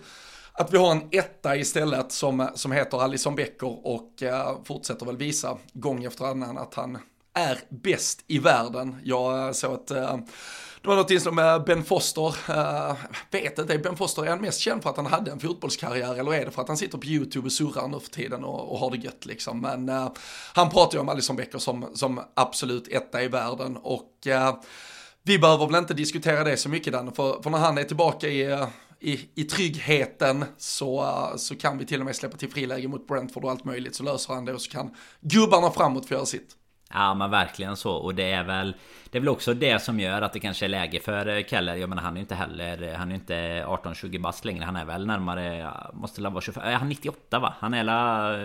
[0.53, 5.17] att vi har en etta istället som, som heter Alison Becker och uh, fortsätter väl
[5.17, 6.97] visa gång efter annan att han
[7.33, 8.95] är bäst i världen.
[9.03, 9.91] Jag såg att
[10.81, 12.95] det var något som eh, Ben Foster, uh,
[13.31, 16.15] vet inte, är Ben Foster är han mest känd för att han hade en fotbollskarriär
[16.15, 18.71] eller är det för att han sitter på YouTube och surrar nu för tiden och,
[18.71, 19.61] och har det gött liksom.
[19.61, 20.11] Men uh,
[20.53, 24.61] han pratar ju om Alison Becker som, som absolut etta i världen och uh,
[25.23, 28.27] vi behöver väl inte diskutera det så mycket Danne, för, för när han är tillbaka
[28.27, 28.67] i,
[28.99, 33.43] i, i tryggheten så, så kan vi till och med släppa till friläge mot Brentford
[33.43, 36.55] och allt möjligt så löser han det och så kan gubbarna framåt få göra sitt.
[36.93, 37.91] Ja men verkligen så.
[37.91, 38.73] Och det är väl
[39.11, 41.75] Det är väl också det som gör att det kanske är läge för Keller.
[41.75, 43.33] Jag menar han är inte heller Han är inte
[43.67, 44.63] 18-20 bast längre.
[44.65, 47.53] Han är väl närmare Måste vara 25 Är han 98 va?
[47.59, 48.35] Han är la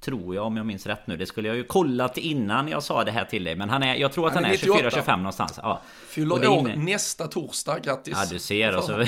[0.00, 1.16] Tror jag om jag minns rätt nu.
[1.16, 3.94] Det skulle jag ju kollat innan jag sa det här till dig Men han är
[3.94, 5.80] Jag tror att han, han är, är 24-25 någonstans ja.
[6.08, 7.78] Fyller år nästa torsdag.
[7.78, 8.14] Grattis.
[8.16, 8.76] Ja du ser.
[8.76, 9.04] Och så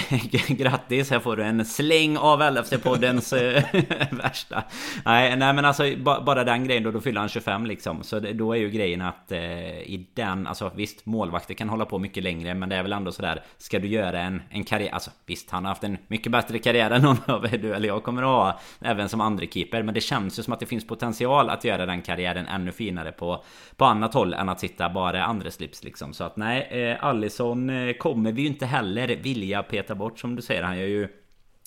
[0.48, 1.10] Grattis.
[1.10, 3.64] Här får du en släng av LFC-poddens eh,
[4.10, 4.62] värsta.
[5.04, 8.02] Nej, nej men alltså Bara den grejen då Då fyller han 25 liksom.
[8.02, 11.84] Så det, då är ju grejen att eh, i den, alltså visst målvakter kan hålla
[11.84, 14.90] på mycket längre men det är väl ändå sådär Ska du göra en, en karriär,
[14.90, 17.88] alltså visst han har haft en mycket bättre karriär än någon av er, du eller
[17.88, 20.66] jag kommer att ha Även som andre keeper men det känns ju som att det
[20.66, 23.44] finns potential att göra den karriären ännu finare på
[23.76, 26.12] På annat håll än att sitta bara andra slips liksom.
[26.12, 30.36] Så att nej, eh, Allison eh, kommer vi ju inte heller vilja peta bort som
[30.36, 30.62] du säger.
[30.62, 31.08] Han gör ju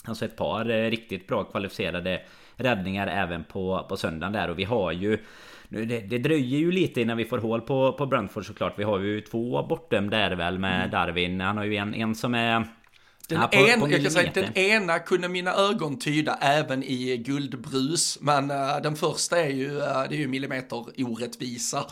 [0.05, 2.21] Alltså ett par eh, riktigt bra kvalificerade
[2.55, 5.19] räddningar även på, på söndagen där och vi har ju
[5.71, 8.73] nu, det, det, dröjer ju lite innan vi får hål på, på Brentford såklart.
[8.77, 10.91] Vi har ju två bortdömda är väl med mm.
[10.91, 11.41] Darwin.
[11.41, 12.67] Han har ju en, en som är...
[13.27, 16.83] Den, ja, på, en, på jag kan säga, den ena kunde mina ögon tyda även
[16.83, 21.85] i guldbrus, men uh, den första är ju, uh, det är ju millimeter orättvisa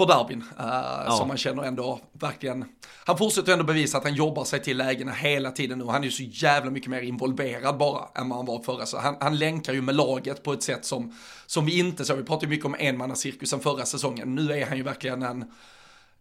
[0.00, 0.40] för Darwin.
[0.40, 0.66] Uh,
[1.06, 1.14] ja.
[1.18, 2.64] Som man känner ändå verkligen,
[3.04, 5.84] han fortsätter ändå bevisa att han jobbar sig till lägena hela tiden nu.
[5.84, 8.86] Han är ju så jävla mycket mer involverad bara än vad han var förra.
[8.86, 11.14] Så han, han länkar ju med laget på ett sätt som,
[11.46, 12.16] som vi inte såg.
[12.16, 14.34] Vi pratade ju mycket om enmannacirkusen förra säsongen.
[14.34, 15.44] Nu är han ju verkligen en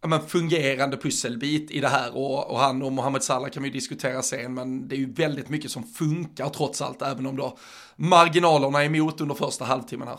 [0.02, 4.22] men, fungerande pusselbit i det här och, och han och Mohamed Salah kan vi diskutera
[4.22, 7.58] sen men det är ju väldigt mycket som funkar trots allt även om då
[7.96, 10.18] marginalerna är emot under första halvtimmen här.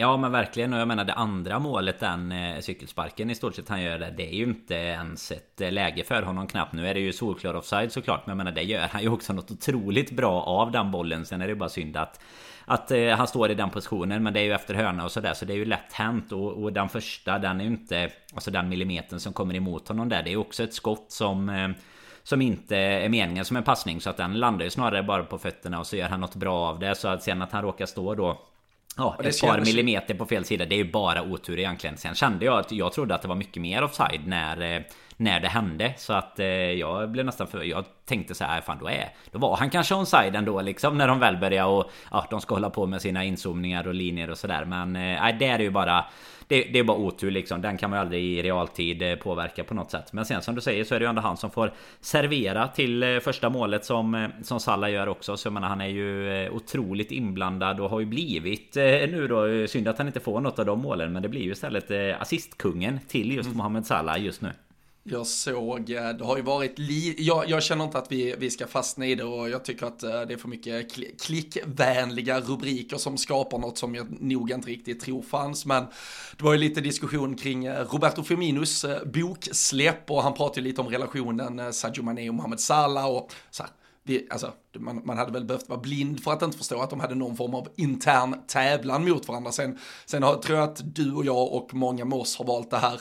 [0.00, 0.72] Ja men verkligen.
[0.72, 4.14] Och jag menar det andra målet den eh, cykelsparken i stort sett han gör det
[4.16, 6.72] Det är ju inte ens ett eh, läge för honom knappt.
[6.72, 9.32] Nu är det ju solklar offside såklart Men jag menar det gör han ju också
[9.32, 11.26] något otroligt bra av den bollen.
[11.26, 12.20] Sen är det ju bara synd att
[12.64, 15.34] att eh, han står i den positionen men det är ju efter hörna och sådär
[15.34, 16.32] så det är ju lätt hänt.
[16.32, 20.08] Och, och den första den är ju inte Alltså den millimetern som kommer emot honom
[20.08, 21.68] där det är ju också ett skott som eh,
[22.22, 24.00] som inte är meningen som en passning.
[24.00, 26.68] Så att den landar ju snarare bara på fötterna och så gör han något bra
[26.68, 26.94] av det.
[26.94, 28.47] Så att sen att han råkar stå då
[28.98, 30.64] Ja, ett par millimeter på fel sida.
[30.64, 31.96] Det är ju bara otur egentligen.
[31.96, 34.82] Sen kände jag att jag trodde att det var mycket mer offside när eh,
[35.20, 35.94] när det hände.
[35.96, 37.62] Så att eh, jag blev nästan för...
[37.62, 39.12] Jag tänkte så här, fan då är...
[39.32, 41.90] Då var han kanske onside ändå liksom när de väl började och...
[42.10, 44.64] Ja, de ska hålla på med sina inzoomningar och linjer och sådär.
[44.64, 46.04] Men eh, nej, det är ju bara...
[46.48, 47.62] Det, det, är bara otur liksom.
[47.62, 50.12] Den kan man ju aldrig i realtid eh, påverka på något sätt.
[50.12, 53.02] Men sen som du säger så är det ju ändå han som får servera till
[53.02, 55.36] eh, första målet som, som Salla gör också.
[55.36, 59.66] Så jag menar han är ju otroligt inblandad och har ju blivit nu då.
[59.66, 61.12] Synd att han inte får något av de målen.
[61.12, 63.56] Men det blir ju istället assistkungen till just mm.
[63.56, 64.48] Mohamed Salah just nu.
[65.10, 68.50] Jag såg, eh, det har ju varit li jag, jag känner inte att vi, vi
[68.50, 72.40] ska fastna i det och jag tycker att eh, det är för mycket kl klickvänliga
[72.40, 75.66] rubriker som skapar något som jag nog inte riktigt tror fanns.
[75.66, 75.84] Men
[76.36, 80.88] det var ju lite diskussion kring eh, Roberto Firminos boksläpp och han pratade lite om
[80.88, 83.72] relationen Sadio Mané och Mohamed Salah och så här,
[84.08, 87.00] vi, alltså, man, man, hade väl behövt vara blind för att inte förstå att de
[87.00, 89.52] hade någon form av intern tävlan mot varandra.
[89.52, 92.70] Sen, sen har, tror jag att du och jag och många med oss har valt
[92.70, 93.00] det här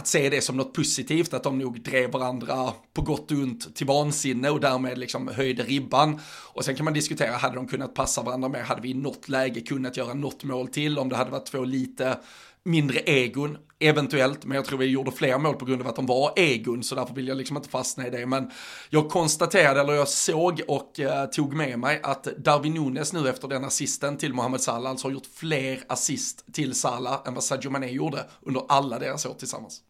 [0.00, 3.74] att se det som något positivt, att de nog drev varandra på gott och ont
[3.76, 6.20] till vansinne och därmed liksom höjde ribban.
[6.52, 8.62] Och sen kan man diskutera, hade de kunnat passa varandra mer?
[8.62, 10.98] Hade vi i något läge kunnat göra något mål till?
[10.98, 12.18] Om det hade varit två lite
[12.66, 16.06] mindre egon, eventuellt, men jag tror vi gjorde fler mål på grund av att de
[16.06, 18.26] var egon, så därför vill jag liksom inte fastna i det.
[18.26, 18.50] Men
[18.90, 23.48] jag konstaterade, eller jag såg och eh, tog med mig att Darwin Nunes nu efter
[23.48, 27.70] den assisten till Mohamed Salah alltså har gjort fler assist till Salah än vad Sadio
[27.70, 29.82] Mané gjorde under alla deras år tillsammans.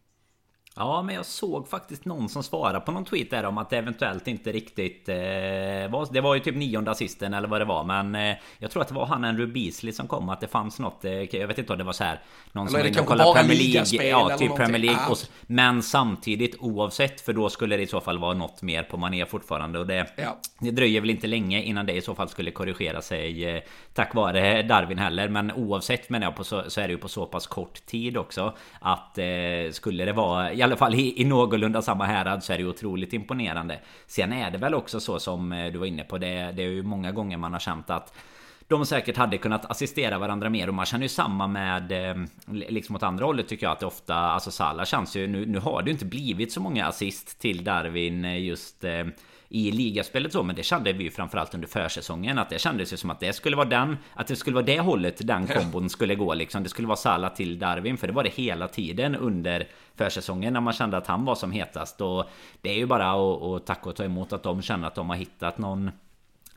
[0.77, 3.77] Ja, men jag såg faktiskt någon som svarade på någon tweet där om att det
[3.77, 6.13] eventuellt inte riktigt eh, var...
[6.13, 8.87] Det var ju typ nionde assisten eller vad det var, men eh, jag tror att
[8.87, 11.05] det var han Andrew Beasley som kom att det fanns något...
[11.05, 12.19] Eh, jag vet inte om det var så här...
[12.51, 14.09] Någon eller som ville kolla Premier League.
[14.09, 15.07] Ja, typ Premier League.
[15.09, 18.97] Och, men samtidigt oavsett, för då skulle det i så fall vara något mer på
[18.97, 20.07] Mané fortfarande och det...
[20.15, 20.37] Ja.
[20.59, 23.61] Det dröjer väl inte länge innan det i så fall skulle korrigera sig eh,
[23.93, 25.29] tack vare Darwin heller.
[25.29, 28.17] Men oavsett menar jag på så, så är det ju på så pass kort tid
[28.17, 29.25] också att eh,
[29.71, 33.13] skulle det vara alla fall i, i någorlunda samma härad så är det ju otroligt
[33.13, 33.79] imponerande.
[34.07, 36.17] Sen är det väl också så som eh, du var inne på.
[36.17, 38.13] Det, det är ju många gånger man har känt att
[38.67, 42.95] de säkert hade kunnat assistera varandra mer och man känner ju samma med eh, liksom
[42.95, 45.81] åt andra hållet tycker jag att det ofta alltså Salah känns ju nu, nu har
[45.81, 49.05] det ju inte blivit så många assist till Darwin eh, just eh,
[49.49, 52.97] i ligaspelet så, men det kände vi ju framförallt under försäsongen att det kändes ju
[52.97, 56.15] som att det skulle vara den, att det skulle vara det hållet den kombon skulle
[56.15, 56.63] gå liksom.
[56.63, 60.61] Det skulle vara Salah till Darwin, för det var det hela tiden under försäsongen när
[60.61, 62.29] man kände att han var som hetast och
[62.61, 65.17] det är ju bara att tacka och ta emot att de känner att de har
[65.17, 65.91] hittat någon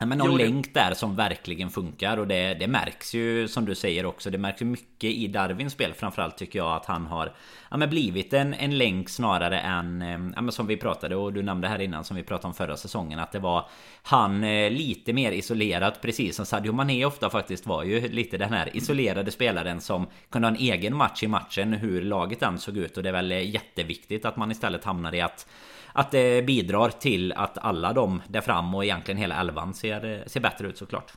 [0.05, 3.75] men någon jo, länk där som verkligen funkar och det, det märks ju som du
[3.75, 5.93] säger också Det märks ju mycket i Darwins spel.
[5.93, 7.33] Framförallt tycker jag att han har
[7.71, 10.01] ja, men blivit en, en länk snarare än
[10.35, 12.77] ja, men Som vi pratade och du nämnde här innan som vi pratade om förra
[12.77, 13.69] säsongen Att det var
[14.03, 18.53] Han eh, lite mer isolerat Precis som Sadio Mané ofta faktiskt var ju lite den
[18.53, 22.77] här isolerade spelaren Som kunde ha en egen match i matchen Hur laget än såg
[22.77, 22.97] ut.
[22.97, 25.47] Och det är väl jätteviktigt att man istället hamnar i att
[25.93, 30.39] att det bidrar till att alla de där fram och egentligen hela elvan ser, ser
[30.39, 31.13] bättre ut såklart.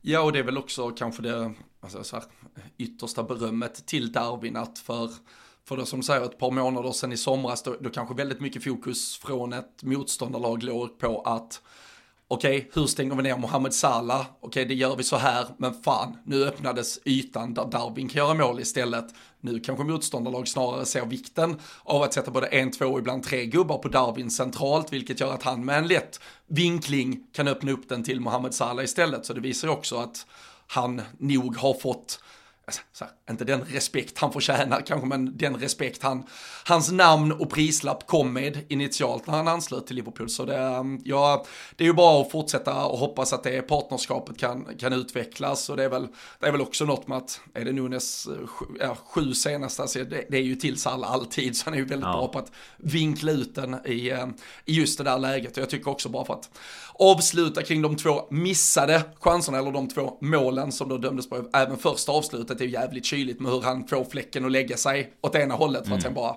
[0.00, 2.24] Ja, och det är väl också kanske det alltså, så här,
[2.78, 5.10] yttersta berömmet till Darwin att för
[5.68, 8.64] för det som säger ett par månader sedan i somras då, då kanske väldigt mycket
[8.64, 11.62] fokus från ett motståndarlag låg på att
[12.28, 14.20] okej, okay, hur stänger vi ner Mohamed Salah?
[14.20, 18.18] Okej, okay, det gör vi så här, men fan, nu öppnades ytan där Darwin kan
[18.18, 19.06] göra mål istället.
[19.40, 23.46] Nu kanske motståndarlag snarare ser vikten av att sätta både en, två och ibland tre
[23.46, 27.88] gubbar på Darwin centralt, vilket gör att han med en lätt vinkling kan öppna upp
[27.88, 29.26] den till Mohamed Salah istället.
[29.26, 30.26] Så det visar ju också att
[30.66, 32.20] han nog har fått
[32.68, 36.26] Alltså, här, inte den respekt han förtjänar kanske, men den respekt han,
[36.64, 40.28] hans namn och prislapp kom med initialt när han anslöt till Liverpool.
[40.28, 41.44] Så det, um, ja,
[41.76, 45.68] det är ju bara att fortsätta och hoppas att det partnerskapet kan, kan utvecklas.
[45.68, 46.08] Och det är, väl,
[46.40, 48.28] det är väl också något med att, är det Nunes
[48.80, 51.84] ja, sju senaste, alltså det, det är ju till Salah alltid, så han är ju
[51.84, 52.12] väldigt ja.
[52.12, 55.56] bra på att vinkla ut den i, um, i just det där läget.
[55.56, 56.50] Och jag tycker också bara för att
[56.98, 61.76] avsluta kring de två missade chanserna, eller de två målen som då dömdes på, även
[61.76, 65.34] första avslutet är ju jävligt kyligt med hur han får fläcken att lägga sig åt
[65.34, 66.14] ena hållet för att mm.
[66.14, 66.36] sen bara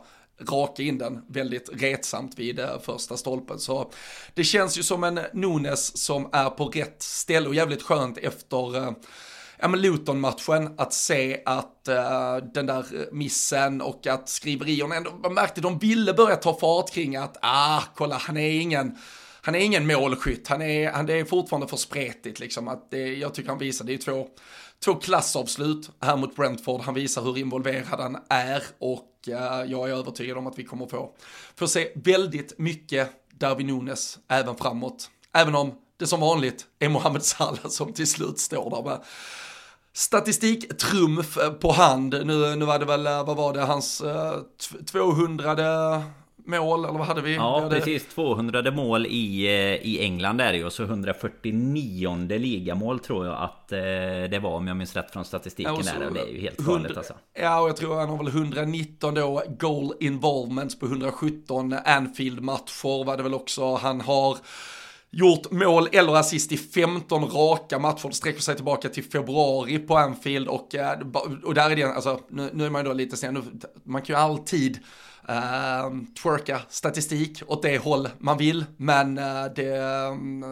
[0.49, 3.59] raka in den väldigt retsamt vid eh, första stolpen.
[3.59, 3.91] Så
[4.33, 8.77] det känns ju som en Nunes som är på rätt ställe och jävligt skönt efter
[8.77, 8.91] eh,
[9.61, 15.33] ja men Luton-matchen, att se att uh, den där missen och att skriverierna ändå, man
[15.33, 18.97] märkte de ville börja ta fart kring att, ah, kolla, han är ingen,
[19.41, 23.15] han är ingen målskytt, han är, han, det är fortfarande för spretigt liksom, att det,
[23.15, 24.27] jag tycker han visar, det är två,
[24.85, 29.93] två klassavslut här mot Brentford, han visar hur involverad han är och uh, jag är
[29.93, 31.15] övertygad om att vi kommer få,
[31.55, 35.09] få se väldigt mycket Darwin Nunes även framåt.
[35.33, 39.03] Även om det som vanligt är Mohamed Salah som till slut står där med
[39.93, 42.21] statistiktrumf på hand.
[42.25, 46.03] Nu, nu var det väl, eh, vad var det, hans eh, uh, 200
[46.45, 47.35] mål, eller vad hade vi?
[47.35, 47.75] Ja, vi hade...
[47.75, 48.13] precis.
[48.15, 50.65] 200 mål i, eh, i England är det ju.
[50.65, 53.79] Och så 149 ligamål tror jag att eh,
[54.31, 56.07] det var om jag minns rätt från statistiken ja, där.
[56.07, 57.13] Och det är ju helt galet alltså.
[57.33, 63.17] Ja, och jag tror han har väl 119 då goal involvements på 117 Anfield-matcher var
[63.17, 63.75] det väl också.
[63.75, 64.37] Han har
[65.11, 68.07] gjort mål eller assist i 15 raka matcher.
[68.07, 70.99] Det sträcker sig tillbaka till februari på Anfield och, eh,
[71.43, 74.15] och där är det, alltså nu, nu är man ju då lite sen, man kan
[74.15, 74.79] ju alltid
[75.29, 80.45] uh, twerka statistik åt det håll man vill, men uh, det, ehm,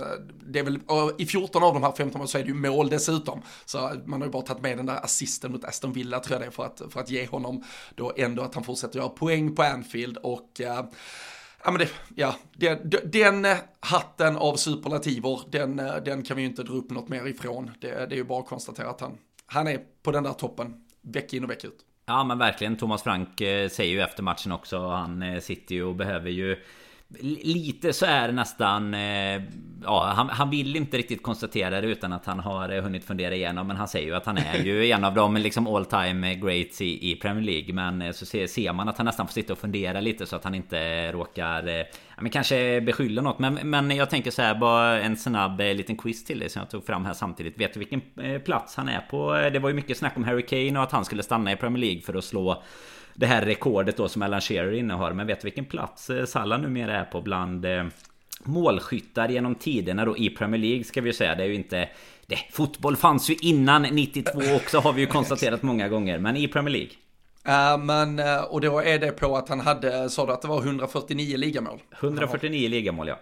[0.46, 0.80] det är väl,
[1.18, 3.42] i 14 av de här 15 målen så är det ju mål dessutom.
[3.66, 6.42] Så man har ju bara tagit med den där assisten mot Aston Villa tror jag
[6.42, 7.64] det är för att, för att ge honom
[7.96, 10.82] då ändå att han fortsätter göra poäng på Anfield och uh,
[11.64, 13.48] Ja, men det, ja, den, den
[13.80, 15.76] hatten av superlativer, den,
[16.06, 17.72] den kan vi ju inte dra upp något mer ifrån.
[17.82, 20.74] Det, det är ju bara att konstatera att han, han är på den där toppen,
[21.02, 21.87] vecka in och vecka ut.
[22.10, 22.78] Ja men verkligen.
[22.78, 26.58] Thomas Frank eh, säger ju efter matchen också Han eh, sitter ju och behöver ju
[27.44, 29.42] Lite så är det nästan eh,
[29.84, 33.36] Ja han, han, vill inte riktigt konstatera det utan att han har eh, hunnit fundera
[33.36, 36.36] igenom Men han säger ju att han är ju en av de liksom all time
[36.36, 39.34] greats i, i Premier League Men eh, så ser, ser, man att han nästan får
[39.34, 41.86] sitta och fundera lite så att han inte råkar ja,
[42.22, 46.26] men Kanske beskylla något men, men jag tänker så här bara en snabb liten quiz
[46.26, 48.02] till dig som jag tog fram här samtidigt Vet du vilken
[48.46, 49.50] plats han är på?
[49.54, 51.82] Det var ju mycket snack om Harry Kane och att han skulle stanna i Premier
[51.82, 52.64] League för att slå
[53.18, 55.14] det här rekordet då som Alan Shearer innehar.
[55.14, 57.86] Men vet du vilken plats eh, Salah numera är på bland eh,
[58.44, 61.36] målskyttar genom tiderna då i Premier League ska vi ju säga.
[61.36, 61.90] Det är ju inte...
[62.26, 66.20] Det, fotboll fanns ju innan 92 också har vi ju konstaterat många gånger.
[66.20, 66.92] Men i Premier League.
[67.48, 70.48] Uh, men, uh, och då är det på att han hade, sa du att det
[70.48, 71.82] var 149 ligamål?
[72.00, 73.20] 149 ligamål ja.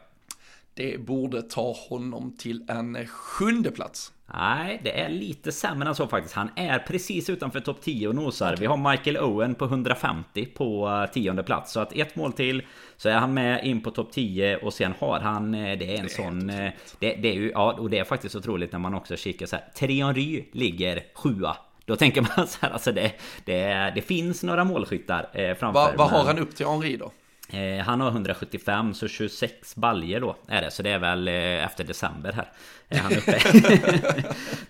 [0.73, 4.11] Det borde ta honom till en sjunde plats.
[4.33, 6.35] Nej, det är lite sämre än så faktiskt.
[6.35, 8.55] Han är precis utanför topp 10 och nosar.
[8.59, 11.71] Vi har Michael Owen på 150 på eh, tionde plats.
[11.71, 12.63] Så att ett mål till
[12.97, 15.53] så är han med in på topp 10 och sen har han...
[15.55, 16.49] Eh, det är en det sån...
[16.49, 17.51] Är det, det, är ju...
[17.51, 19.65] Ja, och det är faktiskt otroligt när man också kikar så här.
[19.75, 21.57] Trianry ligger sjua.
[21.85, 23.11] Då tänker man så här, alltså det,
[23.45, 25.79] det, det finns några målskyttar eh, framför.
[25.79, 27.11] Vad va har han upp till Henri då?
[27.49, 30.71] Eh, han har 175 så 26 baljer då är det.
[30.71, 32.51] Så det är väl eh, efter december här.
[32.89, 33.39] Är han uppe.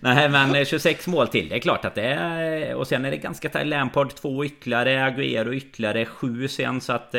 [0.00, 1.48] Nej men 26 eh, mål till.
[1.48, 3.66] Det är klart att det är Och sen är det ganska tajt.
[3.66, 7.12] Lampard två ytterligare Agüero ytterligare sju sen så att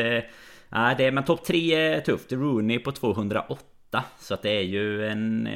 [0.69, 2.31] Nej det är men topp 3 är tufft.
[2.31, 5.49] Rooney på 208 Så att det är ju en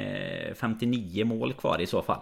[0.55, 2.19] 59 mål kvar i så fall.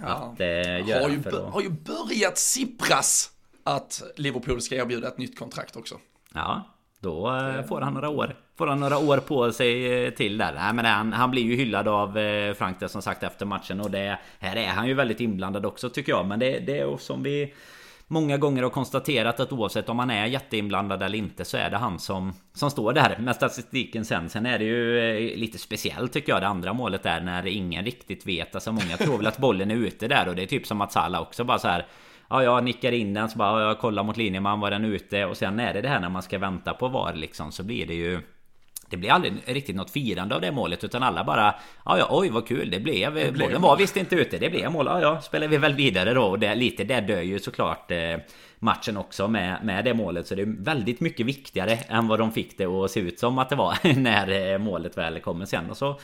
[0.00, 0.06] Ja.
[0.06, 0.40] Att
[0.88, 1.54] göra har, ju för att...
[1.54, 3.30] har ju börjat sippras
[3.64, 5.94] Att Liverpool ska erbjuda ett nytt kontrakt också.
[6.34, 6.75] Ja
[7.06, 8.36] då eh, får han några år.
[8.58, 10.52] Får han några år på sig eh, till där.
[10.54, 13.80] Nej men han, han blir ju hyllad av eh, Frank det som sagt efter matchen.
[13.80, 16.26] Och det Här är han ju väldigt inblandad också tycker jag.
[16.26, 17.54] Men det, det är som vi
[18.08, 21.76] Många gånger har konstaterat att oavsett om han är jätteinblandad eller inte så är det
[21.76, 24.28] han som Som står där med statistiken sen.
[24.28, 28.26] Sen är det ju lite speciellt tycker jag det andra målet där när ingen riktigt
[28.26, 28.54] vet.
[28.54, 30.28] Alltså många tror väl att bollen är ute där.
[30.28, 31.86] Och det är typ som att Salah också bara så här
[32.30, 35.24] Ja, jag nickar in den så bara jag kollar mot linjeman var den ute?
[35.24, 37.86] Och sen är det det här när man ska vänta på VAR liksom så blir
[37.86, 38.20] det ju
[38.90, 41.54] det blir aldrig riktigt något firande av det målet utan alla bara
[41.84, 44.50] Ja ja oj vad kul det blev, det blev Bollen var visst inte ute, det
[44.50, 44.86] blev mål.
[44.86, 46.22] Ja ja spelar vi väl vidare då.
[46.22, 48.16] Och det, lite det dör ju såklart eh,
[48.58, 52.32] Matchen också med, med det målet så det är väldigt mycket viktigare än vad de
[52.32, 55.70] fick det att se ut som att det var när eh, målet väl kommer sen.
[55.70, 56.00] Och så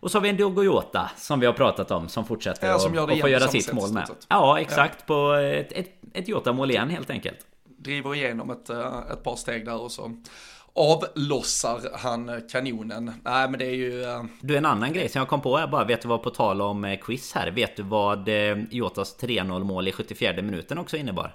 [0.00, 0.82] och så har vi en Diogo
[1.16, 3.92] som vi har pratat om som fortsätter ja, som och, och får göra sitt mål
[3.92, 4.08] med.
[4.28, 4.96] Ja, exakt.
[4.98, 5.04] Ja.
[5.06, 7.38] På ett, ett, ett Jota-mål igen helt enkelt.
[7.78, 10.22] Driver igenom ett, eh, ett par steg där och så
[10.74, 13.12] avlossar han kanonen.
[13.24, 14.02] Nej men det är ju...
[14.04, 16.30] Eh, du en annan grej som jag kom på är bara, vet du vad på
[16.30, 17.50] tal om eh, quiz här?
[17.50, 18.28] Vet du vad
[18.70, 21.34] Jotas 3-0 mål i 74 minuten också innebar?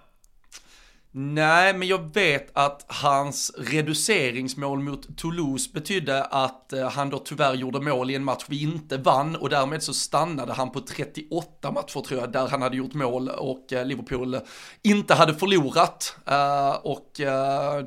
[1.14, 7.53] Nej, men jag vet att hans reduceringsmål mot Toulouse betydde att eh, han då tyvärr
[7.53, 11.72] gjorde mål i en match vi inte vann och därmed så stannade han på 38
[11.72, 14.38] matcher tror jag där han hade gjort mål och eh, Liverpool
[14.82, 16.16] inte hade förlorat.
[16.26, 17.12] Eh, och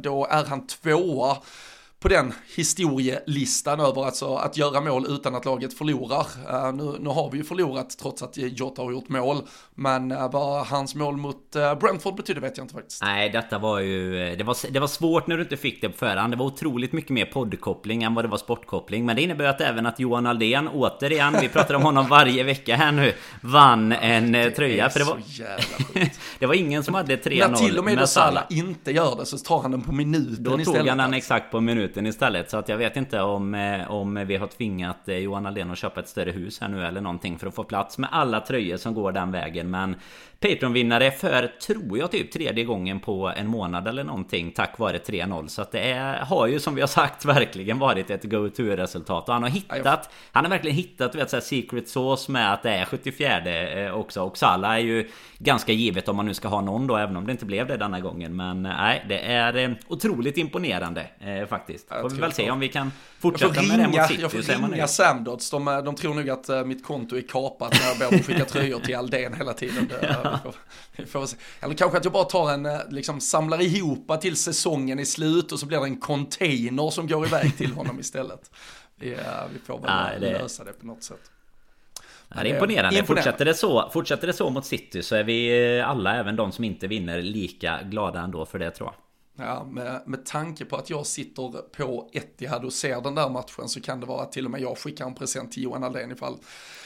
[0.03, 1.37] då är han tvåa
[2.05, 6.26] på den historielistan över alltså att göra mål utan att laget förlorar.
[6.50, 9.42] Uh, nu, nu har vi ju förlorat trots att Jota har gjort mål,
[9.74, 13.02] men uh, vad hans mål mot uh, Brentford betydde vet jag inte faktiskt.
[13.02, 14.36] Nej, detta var ju...
[14.36, 16.32] Det var, det var svårt när du inte fick det på förhand.
[16.32, 19.07] Det var otroligt mycket mer poddkoppling än vad det var sportkoppling.
[19.07, 22.76] Men det innebär att även att Johan Aldén återigen, vi pratar om honom varje vecka
[22.76, 24.90] här nu, vann en det tröja.
[24.90, 25.18] För det var...
[26.38, 29.38] det var ingen som hade 3-0 När till och med, Salah inte gör det så
[29.38, 30.80] tar han den på minuten Då istället.
[30.80, 32.51] tog han den exakt på minuten istället.
[32.51, 35.78] Så att jag vet inte om, eh, om vi har tvingat eh, Johan Aldén att
[35.78, 38.76] köpa ett större hus här nu eller någonting för att få plats med alla tröjor
[38.76, 39.70] som går den vägen.
[39.70, 39.97] Men
[40.45, 45.47] Patreon-vinnare för, tror jag, typ tredje gången på en månad eller någonting tack vare 3-0.
[45.47, 49.28] Så att det är, har ju som vi har sagt verkligen varit ett go-to-resultat.
[49.28, 52.53] Och han har hittat, han har verkligen hittat, du vet, så här secret sauce med
[52.53, 54.22] att det är 74 eh, också.
[54.22, 57.26] Och Salah är ju ganska givet om man nu ska ha någon då, även om
[57.26, 58.36] det inte blev det denna gången.
[58.36, 61.84] Men nej, det är otroligt imponerande eh, faktiskt.
[61.89, 64.22] Får vi väl se om vi kan fortsätta ringa, med det mot City.
[64.22, 67.89] Jag får ringa Samdots, de, de tror nog att uh, mitt konto är kapat när
[67.89, 69.89] jag ber dem skicka tröjor till Aldén hela tiden.
[69.89, 70.39] Det, ja.
[70.97, 74.37] vi får, vi får Eller kanske att jag bara tar en, liksom samlar ihop till
[74.37, 78.51] säsongen i slut och så blir det en container som går iväg till honom istället.
[79.03, 79.09] Uh,
[79.53, 80.32] vi får väl Nej, det...
[80.32, 81.30] lösa det på något sätt.
[82.28, 82.99] Ja, det är imponerande.
[82.99, 83.07] imponerande.
[83.07, 86.64] Fortsätter, det så, fortsätter det så mot City så är vi alla, även de som
[86.64, 88.95] inte vinner, lika glada ändå för det tror jag.
[89.37, 93.68] Ja, med, med tanke på att jag sitter på Etihad och ser den där matchen
[93.68, 96.12] så kan det vara att till och med jag skickar en present till Johan Aldén
[96.12, 96.37] ifall,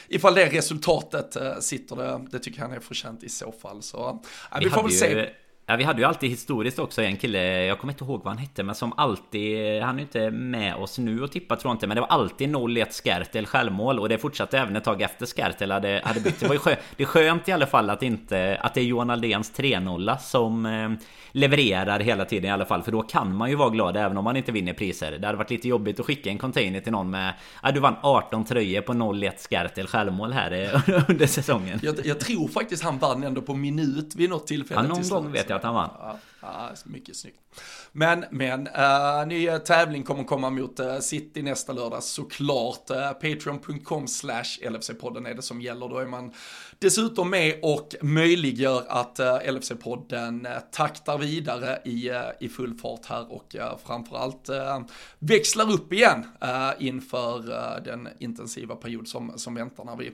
[0.07, 2.25] ifall det resultatet äh, sitter det.
[2.31, 3.81] Det tycker han är förtjänt i så fall.
[3.81, 4.09] Så
[4.51, 5.29] äh, vi, vi får väl se.
[5.69, 8.33] Ju Ja, vi hade ju alltid historiskt också en kille, jag kommer inte ihåg vad
[8.33, 11.75] han hette, men som alltid, han är inte med oss nu och tippar tror jag
[11.75, 15.25] inte, men det var alltid 0-1 Skertel självmål och det fortsatte även ett tag efter
[15.25, 16.39] Skertel hade, hade bytt.
[16.39, 18.85] Det var ju skö, det är skönt i alla fall att inte, att det är
[18.85, 20.89] Johan Aldéns 3-0 som eh,
[21.31, 24.23] levererar hela tiden i alla fall, för då kan man ju vara glad även om
[24.23, 25.11] man inte vinner priser.
[25.11, 27.95] Det hade varit lite jobbigt att skicka en container till någon med, ja du vann
[28.01, 31.79] 18 tröjor på 0-1 Skertel självmål här eh, under säsongen.
[31.83, 34.81] Jag, jag, tror faktiskt han vann ändå på minut vid något tillfälle.
[34.81, 35.89] Ja, någon gång vet jag att han vann.
[35.99, 37.39] Ja, ja, mycket snyggt.
[37.91, 42.91] Men, men, uh, ny eh, tävling kommer komma mot uh, City nästa lördag såklart.
[42.91, 45.89] Uh, Patreon.com slash LFC-podden är det som gäller.
[45.89, 46.33] Då är man
[46.79, 53.05] dessutom med och möjliggör att uh, LFC-podden uh, taktar vidare i, uh, i full fart
[53.05, 54.79] här och uh, framförallt uh,
[55.19, 56.25] växlar upp igen
[56.79, 57.39] inför
[57.85, 60.11] den intensiva period som, som väntar när vi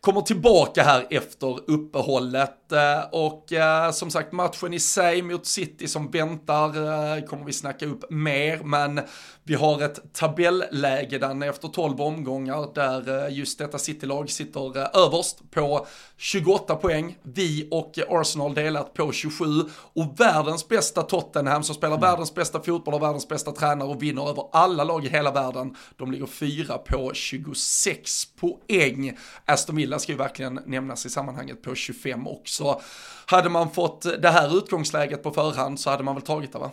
[0.00, 2.72] kommer tillbaka här efter uppehållet.
[3.12, 3.52] och
[3.92, 9.00] som sagt matchen i sig mot City som väntar kommer vi snacka upp mer, men
[9.44, 15.04] vi har ett tabelläge där efter 12 omgångar där eh, just detta City-lag sitter eh,
[15.04, 15.86] överst på
[16.16, 17.18] 28 poäng.
[17.22, 22.10] Vi och Arsenal delat på 27 och världens bästa Tottenham som spelar mm.
[22.10, 25.76] världens bästa fotboll och världens bästa tränare och vinner över alla lag i hela världen.
[25.96, 29.18] De ligger fyra på 26 poäng.
[29.44, 32.80] Aston Villa ska ju verkligen nämnas i sammanhanget på 25 också.
[33.26, 36.70] Hade man fått det här utgångsläget på förhand så hade man väl tagit det va?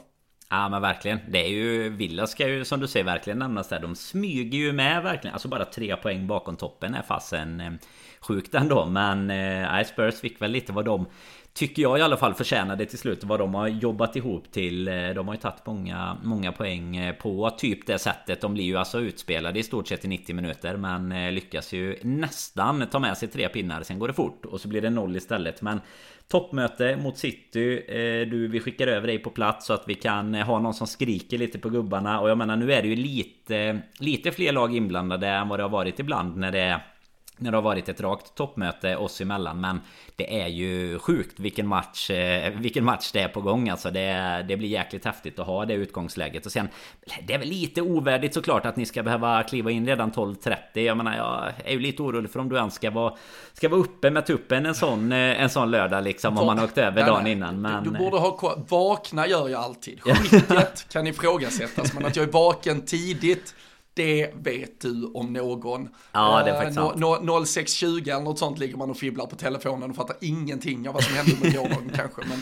[0.51, 1.19] Ja men verkligen.
[1.27, 3.79] Det är ju Villa ska ju som du säger verkligen nämnas där.
[3.79, 5.33] De smyger ju med verkligen.
[5.33, 7.71] Alltså bara tre poäng bakom toppen är fasen eh,
[8.19, 8.85] sjukt ändå.
[8.85, 11.05] Men eh, Spurs fick väl lite vad de
[11.53, 14.87] Tycker jag i alla fall förtjänade till slut vad de har jobbat ihop till.
[14.87, 18.41] Eh, de har ju tagit många, många poäng eh, på typ det sättet.
[18.41, 20.77] De blir ju alltså utspelade i stort sett i 90 minuter.
[20.77, 23.83] Men lyckas ju nästan ta med sig tre pinnar.
[23.83, 25.61] Sen går det fort och så blir det noll istället.
[25.61, 25.81] Men
[26.29, 27.83] Toppmöte mot City.
[27.87, 30.73] Eh, du, vi skickar över dig på plats så att vi kan eh, ha någon
[30.73, 32.19] som skriker lite på gubbarna.
[32.19, 35.63] Och jag menar nu är det ju lite, lite fler lag inblandade än vad det
[35.63, 36.85] har varit ibland när det är
[37.41, 39.81] när det har varit ett rakt toppmöte oss emellan Men
[40.15, 43.91] det är ju sjukt vilken match eh, Vilken match det är på gång alltså.
[43.91, 46.45] Det, det blir jäkligt häftigt att ha det utgångsläget.
[46.45, 46.69] Och sen
[47.27, 50.97] Det är väl lite ovärdigt såklart att ni ska behöva kliva in redan 12.30 Jag
[50.97, 53.13] menar jag är ju lite orolig för om du ens ska vara
[53.53, 56.65] Ska vara uppe med tuppen en sån, eh, en sån lördag liksom Om man har
[56.65, 57.83] åkt över dagen innan men...
[57.83, 60.01] Du, du borde ha Vakna gör jag alltid.
[60.01, 63.55] Skicket kan ifrågasättas men att jag är vaken tidigt
[63.93, 65.89] det vet du om någon.
[66.11, 66.95] Ja, det är faktiskt sant.
[66.95, 70.87] No, no, 0620 eller något sånt ligger man och fibblar på telefonen och fattar ingenting
[70.87, 72.21] av vad som hände under gårdagen kanske.
[72.29, 72.41] Men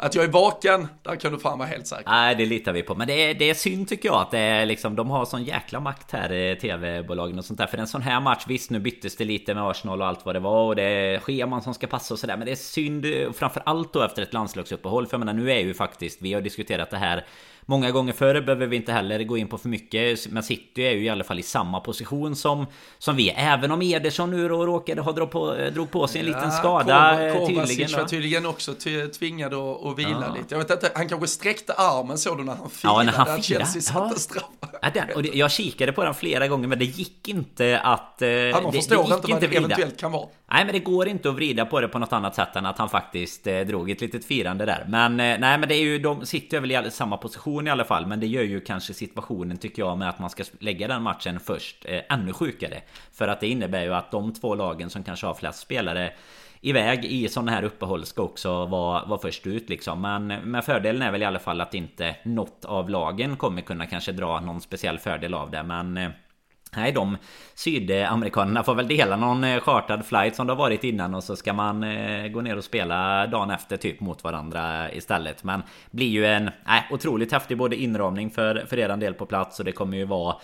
[0.00, 2.10] att jag är vaken, där kan du fan vara helt säker.
[2.10, 2.94] Nej, det litar vi på.
[2.94, 5.44] Men det är, det är synd tycker jag att det är liksom, de har sån
[5.44, 7.66] jäkla makt här, tv-bolagen och sånt där.
[7.66, 10.34] För en sån här match, visst nu byttes det lite med Arsenal och allt vad
[10.34, 12.36] det var och det är scheman som ska passa och sådär.
[12.36, 15.06] Men det är synd, framför allt då efter ett landslagsuppehåll.
[15.06, 17.24] För jag menar, nu är ju faktiskt, vi har diskuterat det här
[17.70, 20.90] Många gånger förr behöver vi inte heller gå in på för mycket Men City är
[20.90, 22.66] ju i alla fall i samma position som
[22.98, 26.26] Som vi Även om Ederson nu då råkade ha dragit på, drog på sig en
[26.26, 28.74] ja, liten skada Kova, tydligen var tydligen också
[29.18, 30.34] tvingad att, att vila ja.
[30.34, 30.54] lite.
[30.54, 33.26] Jag vet inte, han kanske sträckte armen så då när han firade Ja, när han
[33.26, 33.42] firade?
[33.42, 34.78] Chelsea satte straffar.
[34.82, 38.22] Ja, den, och det, Jag kikade på den flera gånger men det gick inte att
[38.22, 40.78] eh, ja, Man förstår det, det inte vad det eventuellt kan vara Nej men det
[40.78, 43.60] går inte att vrida på det på något annat sätt än att han faktiskt eh,
[43.60, 46.86] drog ett litet firande där Men eh, nej men det är ju, de sitter väl
[46.86, 50.08] i samma position i alla fall Men det gör ju kanske situationen tycker jag med
[50.08, 52.80] att man ska lägga den matchen först eh, ännu sjukare
[53.12, 56.12] För att det innebär ju att de två lagen som kanske har flest spelare
[56.60, 60.00] iväg i sådana här uppehåll ska också vara, vara först ut liksom.
[60.00, 63.86] Men, men fördelen är väl i alla fall att inte något av lagen kommer kunna
[63.86, 65.62] kanske dra någon speciell fördel av det.
[65.62, 66.10] Men eh,
[66.76, 67.16] Nej, de
[67.54, 71.36] sydamerikanerna får väl dela någon eh, chartad flight som det har varit innan och så
[71.36, 75.44] ska man eh, gå ner och spela dagen efter typ mot varandra istället.
[75.44, 79.58] Men blir ju en nej, otroligt häftig både inramning för, för eran del på plats
[79.58, 80.36] och det kommer ju vara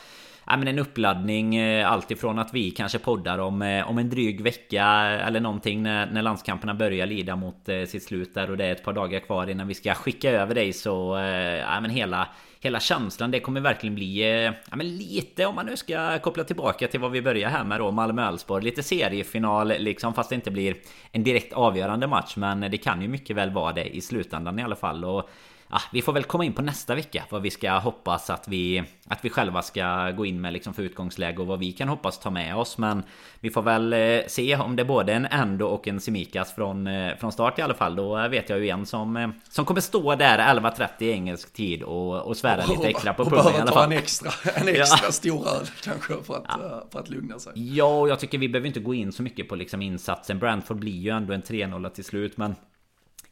[0.47, 4.85] ja, men en uppladdning eh, Alltifrån att vi kanske poddar om, om en dryg vecka
[5.27, 8.85] Eller någonting när, när landskamperna börjar lida mot sitt slut där Och det är ett
[8.85, 11.17] par dagar kvar innan vi ska skicka över dig så
[11.61, 12.29] Ja men hela
[12.65, 16.45] Hela känslan det kommer verkligen bli eh, Ja men lite om man nu ska koppla
[16.45, 18.65] tillbaka till vad vi börjar här med då Malmö-Elfsborg.
[18.65, 20.77] Lite seriefinal liksom fast det inte blir
[21.13, 24.63] En direkt avgörande match Men det kan ju mycket väl vara det i slutändan i
[24.63, 25.05] alla fall.
[25.05, 25.31] Och
[25.69, 28.85] ah, vi får väl komma in på nästa vecka vad vi ska hoppas att vi
[29.09, 32.19] att vi själva ska gå in med liksom för utgångsläge och vad vi kan hoppas
[32.19, 32.79] ta med oss.
[32.79, 33.03] Men
[33.41, 36.87] vi får väl eh, se om det är både en Endo och en Simikas från,
[36.87, 37.97] eh, från start i alla fall.
[37.97, 41.83] Då vet jag ju en som, eh, som kommer stå där 11.30 i engelsk tid
[41.83, 43.93] och, och svära lite extra på pungen i alla fall.
[43.93, 45.13] en extra, en extra ja.
[45.13, 46.87] stor öl kanske för att, ja.
[46.91, 47.53] för att lugna sig.
[47.55, 50.39] Ja, och jag tycker vi behöver inte gå in så mycket på liksom insatsen.
[50.39, 52.55] Brentford blir ju ändå en 3-0 till slut, men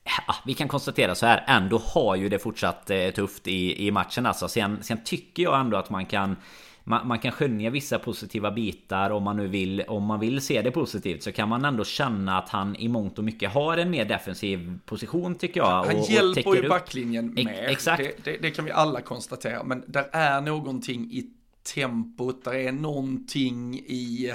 [0.04, 3.90] Ja, vi kan konstatera så här, ändå har ju det fortsatt eh, tufft i, i
[3.90, 4.48] matchen alltså.
[4.48, 6.36] Sen, sen tycker jag ändå att man kan
[6.84, 10.62] man, man, kan skönja vissa positiva bitar om man nu vill Om man vill se
[10.62, 13.90] det positivt så kan man ändå känna att han i mångt och mycket har en
[13.90, 15.84] mer defensiv position tycker jag.
[15.84, 17.64] Han och, hjälper och ju backlinjen med.
[17.68, 18.02] Exakt.
[18.02, 19.62] Det, det, det, kan vi alla konstatera.
[19.64, 21.30] Men där är någonting i
[21.62, 24.32] tempot, där är någonting i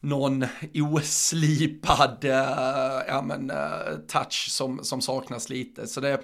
[0.00, 2.30] någon oslipad uh,
[3.08, 5.86] ja, men, uh, touch som, som saknas lite.
[5.86, 6.20] Så det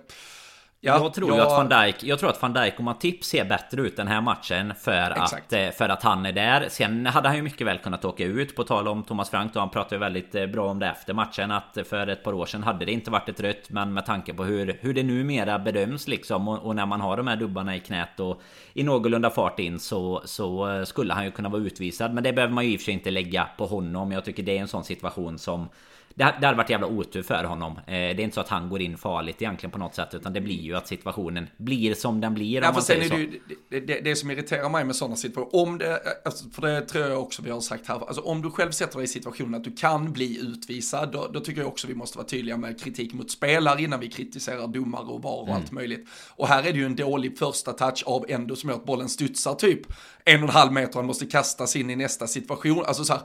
[0.85, 1.41] Ja, jag tror jag...
[1.41, 4.20] att van Dijk, jag tror att van Dijk och Matip ser bättre ut den här
[4.20, 6.68] matchen för att, eh, för att han är där.
[6.68, 9.61] Sen hade han ju mycket väl kunnat åka ut på tal om Thomas Frank och
[9.61, 12.62] han pratade väldigt eh, bra om det efter matchen att för ett par år sedan
[12.62, 16.09] hade det inte varit ett rött men med tanke på hur, hur det numera bedöms
[16.09, 18.41] liksom och, och när man har de här dubbarna i knät och
[18.74, 22.33] i någorlunda fart in så, så eh, skulle han ju kunna vara utvisad men det
[22.33, 24.12] behöver man ju i och för sig inte lägga på honom.
[24.12, 25.68] Jag tycker det är en sån situation som
[26.14, 27.72] det, det hade varit jävla otur för honom.
[27.72, 30.14] Eh, det är inte så att han går in farligt egentligen på något sätt.
[30.14, 32.62] Utan det blir ju att situationen blir som den blir.
[32.62, 35.62] Ja, för sen är det, ju, det, det, det, som irriterar mig med sådana situationer.
[35.62, 38.06] Om det, alltså, för det tror jag också vi har sagt här.
[38.06, 41.12] Alltså, om du själv sätter dig i situationen att du kan bli utvisad.
[41.12, 44.08] Då, då tycker jag också vi måste vara tydliga med kritik mot spelare innan vi
[44.08, 45.62] kritiserar domare och VAR och mm.
[45.62, 46.08] allt möjligt.
[46.36, 49.08] Och här är det ju en dålig första touch av Endo som gör att bollen
[49.08, 49.80] studsar typ
[50.24, 50.94] en och en halv meter.
[50.94, 52.84] Han måste kastas in i nästa situation.
[52.86, 53.22] Alltså så här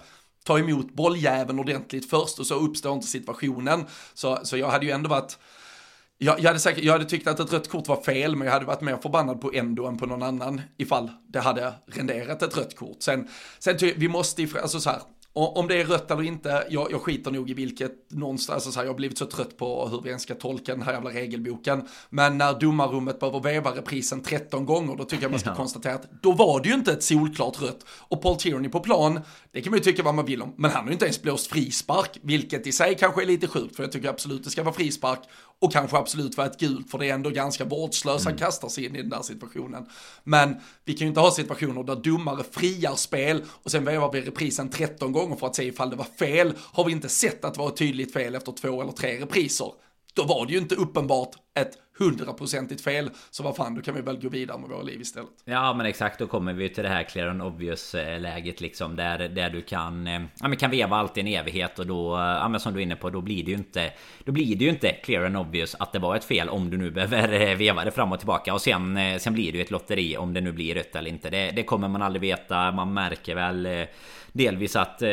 [0.48, 3.86] ta emot bolljäveln ordentligt först och så uppstår inte situationen.
[4.14, 5.38] Så, så jag hade ju ändå varit,
[6.18, 8.54] jag, jag, hade säkert, jag hade tyckt att ett rött kort var fel, men jag
[8.54, 12.58] hade varit mer förbannad på Endo än på någon annan ifall det hade renderat ett
[12.58, 12.98] rött kort.
[13.00, 13.28] Sen,
[13.60, 15.02] sen vi måste, alltså så här,
[15.38, 18.80] om det är rött eller inte, jag, jag skiter nog i vilket någonstans, alltså så
[18.80, 21.10] här, jag har blivit så trött på hur vi ens ska tolka den här jävla
[21.10, 21.88] regelboken.
[22.10, 25.56] Men när domarrummet behöver veva reprisen 13 gånger, då tycker jag man ska ja.
[25.56, 27.86] konstatera att då var det ju inte ett solklart rött.
[27.90, 29.20] Och Paul Tierney på plan,
[29.52, 31.22] det kan man ju tycka vad man vill om, men han har ju inte ens
[31.22, 34.64] blåst frispark, vilket i sig kanske är lite sjukt, för jag tycker absolut det ska
[34.64, 35.20] vara frispark
[35.60, 38.34] och kanske absolut vara ett gult, för det är ändå ganska vårdslöst mm.
[38.34, 39.86] han kastar sig in i den där situationen.
[40.24, 44.22] Men vi kan ju inte ha situationer där domare friar spel och sen vevar vi
[44.22, 46.54] reprisen 13 gånger för att se ifall det var fel.
[46.74, 49.72] Har vi inte sett att det var ett tydligt fel efter två eller tre repriser,
[50.14, 53.10] då var det ju inte uppenbart ett hundraprocentigt fel.
[53.30, 55.30] Så vad fan, då kan vi väl gå vidare med våra liv istället.
[55.46, 58.56] Ja men exakt, då kommer vi till det här clear and obvious-läget.
[58.56, 58.96] Eh, liksom.
[58.96, 62.16] Där, där du kan, eh, ja, men kan veva allt i en evighet och då,
[62.16, 63.92] eh, ja men som du är inne på, då blir det ju inte
[64.24, 66.78] Då blir det ju inte clear and obvious att det var ett fel om du
[66.78, 68.54] nu behöver veva det fram och tillbaka.
[68.54, 71.30] Och sen, sen blir det ju ett lotteri om det nu blir rött eller inte.
[71.30, 73.88] Det, det kommer man aldrig veta, man märker väl
[74.38, 75.10] delvis att eh,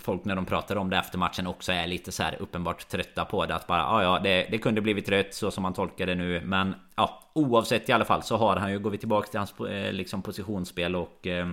[0.00, 3.24] folk när de pratar om det efter matchen också är lite så här uppenbart trötta
[3.24, 3.54] på det.
[3.54, 6.40] Att bara ja, ja, det, det kunde blivit rött så som man tolkar det nu.
[6.44, 9.60] Men ja, oavsett i alla fall så har han ju, går vi tillbaka till hans
[9.60, 11.48] eh, liksom positionsspel och eh,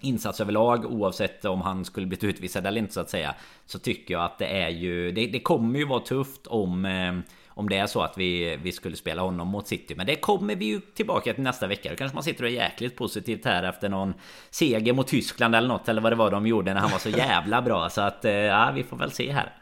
[0.00, 3.34] insats överlag oavsett om han skulle blivit utvisad eller inte så att säga.
[3.66, 7.14] Så tycker jag att det är ju, det, det kommer ju vara tufft om eh,
[7.54, 9.94] om det är så att vi, vi skulle spela honom mot City.
[9.94, 11.90] Men det kommer vi ju tillbaka till nästa vecka.
[11.90, 14.14] Då kanske man sitter och är jäkligt positivt här efter någon
[14.50, 15.88] seger mot Tyskland eller något.
[15.88, 17.90] Eller vad det var de gjorde när han var så jävla bra.
[17.90, 19.52] Så att eh, ja, vi får väl se här.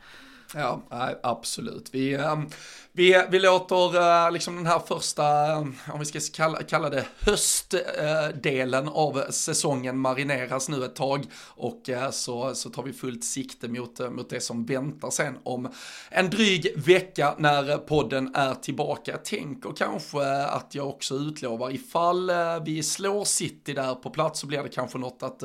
[0.54, 0.82] Ja,
[1.22, 1.88] absolut.
[1.92, 2.48] Vi, um,
[2.94, 7.06] vi, vi låter uh, liksom den här första, um, om vi ska kalla, kalla det
[7.18, 13.68] höstdelen av säsongen marineras nu ett tag och uh, så, så tar vi fullt sikte
[13.68, 15.68] mot, mot det som väntar sen om
[16.10, 19.10] en dryg vecka när podden är tillbaka.
[19.10, 22.30] Jag tänker kanske att jag också utlovar ifall
[22.64, 25.42] vi slår City där på plats så blir det kanske något att,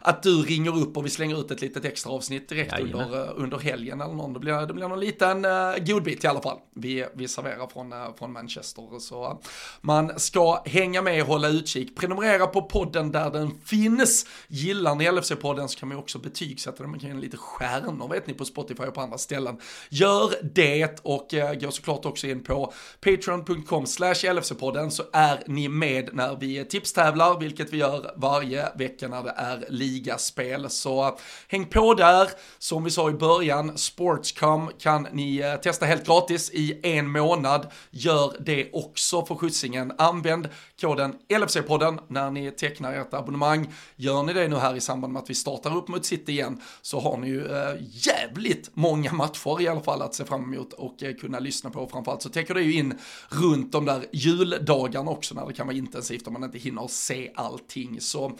[0.00, 3.58] att du ringer upp och vi slänger ut ett litet extra avsnitt direkt under, under
[3.58, 4.32] helgen eller någon.
[4.32, 5.46] Det blir, det blir någon liten
[5.86, 8.98] godbit i alla fall vi, vi serverar från, eh, från Manchester.
[8.98, 9.40] Så
[9.80, 11.96] man ska hänga med och hålla utkik.
[11.96, 14.26] Prenumerera på podden där den finns.
[14.48, 16.90] Gillar ni LFC-podden så kan man också betygsätta den.
[16.90, 19.58] Man kan ge lite stjärnor vet ni på Spotify och på andra ställen.
[19.88, 25.68] Gör det och eh, gå såklart också in på patreon.com slash LFC-podden så är ni
[25.68, 30.70] med när vi tipstävlar, vilket vi gör varje vecka när det är ligaspel.
[30.70, 31.18] Så
[31.48, 32.30] häng på där.
[32.58, 37.66] Som vi sa i början, Sportscom kan ni eh, testa helt gratis i en månad.
[37.90, 39.92] Gör det också för skjutsingen.
[39.98, 40.48] Använd
[40.80, 43.72] koden LFC-podden när ni tecknar ert abonnemang.
[43.96, 46.60] Gör ni det nu här i samband med att vi startar upp mot City igen
[46.82, 50.72] så har ni ju eh, jävligt många matcher i alla fall att se fram emot
[50.72, 51.88] och eh, kunna lyssna på.
[51.88, 52.98] Framförallt så täcker det ju in
[53.28, 57.30] runt de där juldagarna också när det kan vara intensivt om man inte hinner se
[57.34, 58.00] allting.
[58.00, 58.32] Så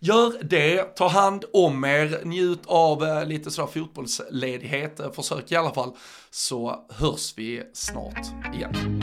[0.00, 5.56] Gör det, ta hand om er, njut av eh, lite sådär fotbollsledighet, eh, försök i
[5.56, 5.92] alla fall,
[6.30, 9.02] så hörs vi snart igen.